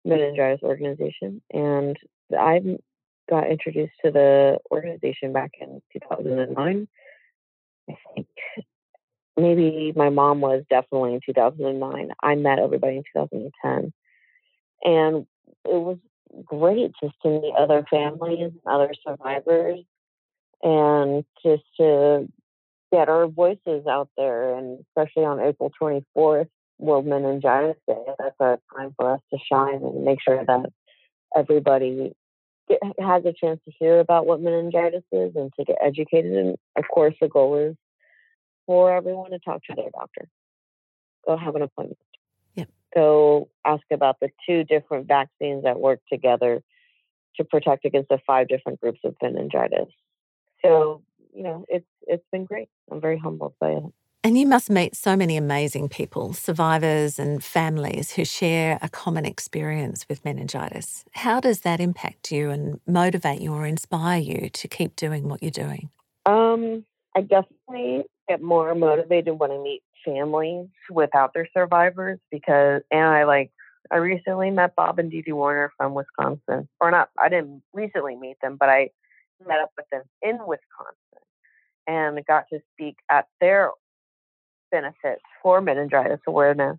meningitis 0.03 0.61
organization. 0.61 1.41
And 1.53 1.95
I 2.37 2.59
got 3.29 3.49
introduced 3.49 3.93
to 4.03 4.11
the 4.11 4.57
organization 4.71 5.31
back 5.31 5.51
in 5.61 5.81
2009. 5.93 6.87
I 7.89 7.95
think 8.13 8.27
maybe 9.37 9.93
my 9.95 10.09
mom 10.09 10.41
was 10.41 10.63
definitely 10.69 11.15
in 11.15 11.21
2009. 11.25 12.09
I 12.21 12.35
met 12.35 12.59
everybody 12.59 12.97
in 12.97 13.03
2010. 13.15 13.93
And 14.83 15.25
it 15.65 15.81
was 15.81 15.97
great 16.45 16.91
just 17.01 17.15
to 17.23 17.29
meet 17.29 17.53
other 17.57 17.85
families 17.89 18.51
and 18.51 18.61
other 18.65 18.93
survivors 19.05 19.79
and 20.61 21.23
just 21.43 21.63
to 21.77 22.27
get 22.91 23.09
our 23.09 23.27
voices 23.27 23.87
out 23.87 24.09
there. 24.17 24.55
And 24.55 24.79
especially 24.81 25.25
on 25.25 25.39
April 25.39 25.71
24th, 25.81 26.47
World 26.79 27.05
Meningitis 27.05 27.77
Day. 27.87 28.03
That's 28.19 28.35
a 28.39 28.59
time 28.75 28.93
for 28.97 29.13
us 29.13 29.21
to 29.31 29.39
shine 29.51 29.75
and 29.83 30.03
make 30.03 30.19
sure 30.21 30.43
that 30.45 30.65
everybody 31.35 32.13
has 32.99 33.25
a 33.25 33.33
chance 33.33 33.59
to 33.65 33.71
hear 33.77 33.99
about 33.99 34.25
what 34.25 34.41
meningitis 34.41 35.03
is 35.11 35.35
and 35.35 35.51
to 35.57 35.65
get 35.65 35.77
educated. 35.81 36.33
And 36.33 36.57
of 36.77 36.85
course, 36.93 37.15
the 37.21 37.27
goal 37.27 37.57
is 37.57 37.75
for 38.65 38.95
everyone 38.95 39.31
to 39.31 39.39
talk 39.39 39.61
to 39.69 39.75
their 39.75 39.89
doctor. 39.91 40.27
Go 41.25 41.37
have 41.37 41.55
an 41.55 41.61
appointment. 41.61 41.99
Yep. 42.55 42.69
Go 42.93 43.49
ask 43.65 43.83
about 43.91 44.19
the 44.19 44.29
two 44.47 44.63
different 44.63 45.07
vaccines 45.07 45.63
that 45.63 45.79
work 45.79 45.99
together 46.11 46.61
to 47.37 47.43
protect 47.43 47.85
against 47.85 48.09
the 48.09 48.19
five 48.25 48.47
different 48.47 48.79
groups 48.79 48.99
of 49.03 49.15
meningitis. 49.21 49.89
So, 50.63 51.01
you 51.33 51.43
know, 51.43 51.65
it's 51.67 51.85
it's 52.05 52.25
been 52.31 52.45
great. 52.45 52.69
I'm 52.91 53.01
very 53.01 53.17
humbled 53.17 53.53
by 53.59 53.71
it. 53.71 53.83
And 54.25 54.37
you 54.37 54.47
must 54.47 54.69
meet 54.69 54.95
so 54.95 55.17
many 55.17 55.35
amazing 55.35 55.89
people, 55.89 56.31
survivors 56.31 57.19
and 57.19 57.43
families 57.43 58.13
who 58.13 58.23
share 58.23 58.79
a 58.81 58.87
common 58.87 59.25
experience 59.25 60.05
with 60.07 60.23
meningitis. 60.23 61.03
How 61.11 61.41
does 61.41 61.61
that 61.61 61.81
impact 61.81 62.31
you 62.31 62.49
and 62.49 62.79
motivate 62.87 63.41
you 63.41 63.53
or 63.53 63.65
inspire 63.65 64.21
you 64.21 64.49
to 64.49 64.67
keep 64.69 64.95
doing 64.95 65.27
what 65.27 65.43
you're 65.43 65.51
doing? 65.51 65.89
Um, 66.25 66.85
I 67.15 67.21
definitely 67.21 68.05
get 68.27 68.41
more 68.41 68.73
motivated 68.75 69.37
when 69.39 69.51
I 69.51 69.57
meet 69.57 69.83
families 70.05 70.67
without 70.89 71.33
their 71.33 71.47
survivors 71.55 72.19
because, 72.31 72.81
and 72.91 73.05
I 73.05 73.23
like, 73.25 73.51
I 73.91 73.97
recently 73.97 74.49
met 74.49 74.75
Bob 74.75 74.99
and 74.99 75.11
Dee 75.11 75.21
Dee 75.21 75.33
Warner 75.33 75.71
from 75.77 75.93
Wisconsin. 75.93 76.67
Or 76.79 76.89
not, 76.91 77.09
I 77.19 77.29
didn't 77.29 77.61
recently 77.73 78.15
meet 78.15 78.37
them, 78.41 78.57
but 78.59 78.69
I 78.69 78.89
met 79.45 79.59
up 79.59 79.71
with 79.77 79.85
them 79.91 80.03
in 80.21 80.37
Wisconsin 80.39 80.97
and 81.85 82.25
got 82.25 82.45
to 82.51 82.59
speak 82.73 82.95
at 83.11 83.27
their 83.41 83.71
benefits 84.71 85.21
for 85.41 85.61
meningitis 85.61 86.21
awareness. 86.27 86.77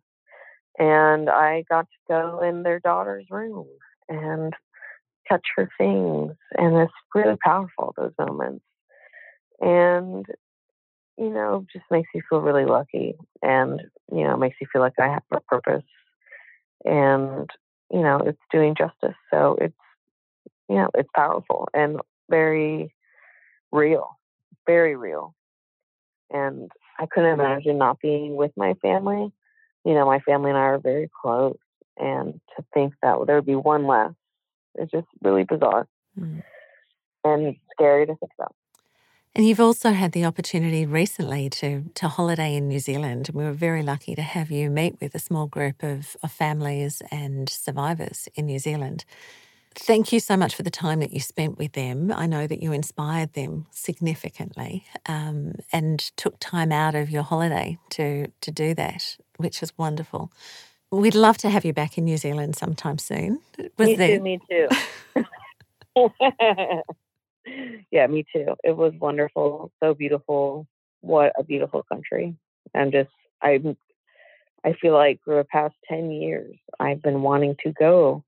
And 0.79 1.31
I 1.31 1.64
got 1.70 1.83
to 1.83 1.99
go 2.09 2.40
in 2.40 2.62
their 2.62 2.81
daughter's 2.81 3.27
room 3.31 3.66
and 4.09 4.53
touch 5.29 5.47
her 5.57 5.70
things. 5.79 6.33
And 6.57 6.77
it's 6.77 6.92
really 7.14 7.37
powerful, 7.44 7.94
those 7.97 8.12
moments. 8.18 8.64
And, 9.61 10.27
you 11.17 11.31
know, 11.31 11.67
just 11.73 11.85
makes 11.90 12.09
you 12.14 12.23
feel 12.29 12.40
really 12.40 12.64
lucky 12.64 13.14
and, 13.43 13.81
you 14.12 14.25
know, 14.25 14.37
makes 14.37 14.57
you 14.61 14.67
feel 14.73 14.83
like 14.83 14.99
I 14.99 15.09
have 15.09 15.23
a 15.31 15.40
purpose. 15.40 15.85
And, 16.85 17.49
you 17.90 18.03
know, 18.03 18.19
it's 18.19 18.40
doing 18.53 18.75
justice. 18.77 19.17
So 19.31 19.57
it's, 19.61 19.75
you 20.69 20.77
know, 20.77 20.90
it's 20.95 21.09
powerful 21.14 21.69
and 21.75 22.01
very 22.29 22.93
real, 23.73 24.19
very 24.67 24.97
real. 24.97 25.35
And 26.31 26.71
I 26.99 27.07
couldn't 27.07 27.38
imagine 27.38 27.79
not 27.79 28.01
being 28.01 28.37
with 28.37 28.53
my 28.57 28.75
family. 28.75 29.33
You 29.85 29.95
know, 29.95 30.07
my 30.07 30.21
family 30.21 30.51
and 30.51 30.59
I 30.59 30.62
are 30.62 30.79
very 30.79 31.11
close, 31.21 31.59
and 31.99 32.40
to 32.57 32.64
think 32.73 32.95
that 33.03 33.19
there 33.27 33.37
would 33.37 33.47
be 33.47 33.55
one 33.55 33.87
less 33.87 34.12
is 34.77 34.90
just 34.90 35.07
really 35.23 35.45
bizarre 35.45 35.87
mm. 36.19 36.43
and 37.23 37.57
scary 37.73 38.07
to 38.07 38.14
think 38.17 38.33
about. 38.38 38.55
And 39.37 39.47
you've 39.49 39.61
also 39.61 39.90
had 39.90 40.12
the 40.12 40.25
opportunity 40.25 40.87
recently 40.87 41.51
to, 41.51 41.85
to 41.94 42.07
holiday 42.07 42.55
in 42.55 42.68
New 42.68 42.79
Zealand. 42.79 43.31
We 43.35 43.42
were 43.42 43.53
very 43.53 43.83
lucky 43.83 44.14
to 44.14 44.23
have 44.23 44.53
you 44.53 44.70
meet 44.70 45.01
with 45.01 45.12
a 45.16 45.18
small 45.18 45.49
group 45.49 45.83
of, 45.83 46.16
of 46.23 46.31
families 46.31 47.03
and 47.11 47.49
survivors 47.49 48.29
in 48.37 48.47
New 48.47 48.61
Zealand. 48.61 49.05
Thank 49.75 50.12
you 50.12 50.20
so 50.20 50.37
much 50.37 50.55
for 50.55 50.62
the 50.62 50.70
time 50.70 51.01
that 51.01 51.12
you 51.12 51.18
spent 51.18 51.59
with 51.59 51.73
them. 51.73 52.12
I 52.12 52.27
know 52.27 52.47
that 52.47 52.62
you 52.62 52.70
inspired 52.73 53.33
them 53.33 53.66
significantly 53.73 54.85
um, 55.07 55.55
and 55.73 55.99
took 56.16 56.38
time 56.38 56.70
out 56.70 56.94
of 56.94 57.11
your 57.11 57.25
holiday 57.25 57.77
to, 57.90 58.29
to 58.40 58.51
do 58.53 58.73
that, 58.75 59.16
which 59.38 59.61
was 59.61 59.77
wonderful. 59.77 60.31
We'd 60.92 61.16
love 61.16 61.38
to 61.38 61.51
have 61.51 61.64
you 61.64 61.73
back 61.73 61.99
in 61.99 62.05
New 62.05 62.18
Zealand 62.18 62.55
sometime 62.55 62.99
soon. 62.99 63.40
Was 63.79 63.88
me 63.88 63.97
there... 63.97 64.18
too, 64.18 64.23
me 64.23 64.38
too. 64.49 64.68
yeah, 67.90 68.07
me 68.07 68.24
too. 68.33 68.54
It 68.62 68.76
was 68.76 68.92
wonderful, 68.98 69.72
so 69.83 69.94
beautiful. 69.94 70.66
What 71.00 71.33
a 71.38 71.44
beautiful 71.44 71.83
country. 71.83 72.37
I'm 72.74 72.90
just 72.90 73.11
I 73.42 73.61
I 74.64 74.74
feel 74.80 74.94
like 74.94 75.20
for 75.24 75.37
the 75.37 75.44
past 75.44 75.74
10 75.88 76.11
years 76.11 76.57
I've 76.80 77.02
been 77.02 77.22
wanting 77.22 77.57
to 77.64 77.72
go 77.72 78.24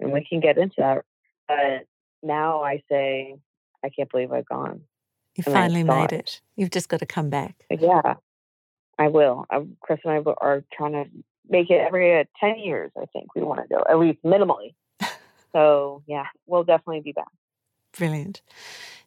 and 0.00 0.12
we 0.12 0.26
can 0.28 0.40
get 0.40 0.58
into 0.58 0.76
that. 0.78 1.04
But 1.46 1.86
now 2.22 2.62
I 2.62 2.82
say 2.90 3.36
I 3.84 3.90
can't 3.90 4.10
believe 4.10 4.32
I've 4.32 4.48
gone. 4.48 4.82
You 5.36 5.42
finally 5.44 5.82
made 5.82 6.12
it. 6.12 6.40
You've 6.56 6.70
just 6.70 6.88
got 6.88 7.00
to 7.00 7.06
come 7.06 7.28
back. 7.28 7.56
Yeah, 7.70 8.14
I 8.98 9.08
will. 9.08 9.44
I, 9.50 9.66
Chris 9.80 9.98
and 10.04 10.12
I 10.12 10.32
are 10.40 10.64
trying 10.72 10.92
to 10.92 11.04
make 11.48 11.70
it 11.70 11.80
every 11.86 12.20
uh, 12.20 12.24
10 12.40 12.58
years, 12.58 12.90
I 12.96 13.04
think 13.12 13.34
we 13.34 13.42
want 13.42 13.60
to 13.60 13.68
go, 13.68 13.84
at 13.88 13.98
least 13.98 14.22
minimally. 14.24 14.74
so, 15.52 16.02
yeah, 16.06 16.26
we'll 16.46 16.64
definitely 16.64 17.00
be 17.00 17.12
back. 17.12 17.26
Brilliant. 17.96 18.42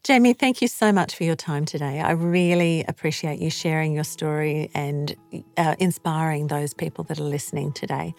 Jamie, 0.03 0.33
thank 0.33 0.61
you 0.61 0.67
so 0.67 0.91
much 0.91 1.15
for 1.15 1.25
your 1.25 1.35
time 1.35 1.65
today. 1.65 1.99
I 1.99 2.11
really 2.11 2.85
appreciate 2.87 3.39
you 3.39 3.49
sharing 3.49 3.93
your 3.93 4.05
story 4.05 4.69
and 4.73 5.15
uh, 5.57 5.75
inspiring 5.79 6.47
those 6.47 6.73
people 6.73 7.03
that 7.05 7.19
are 7.19 7.23
listening 7.23 7.73
today. 7.73 8.13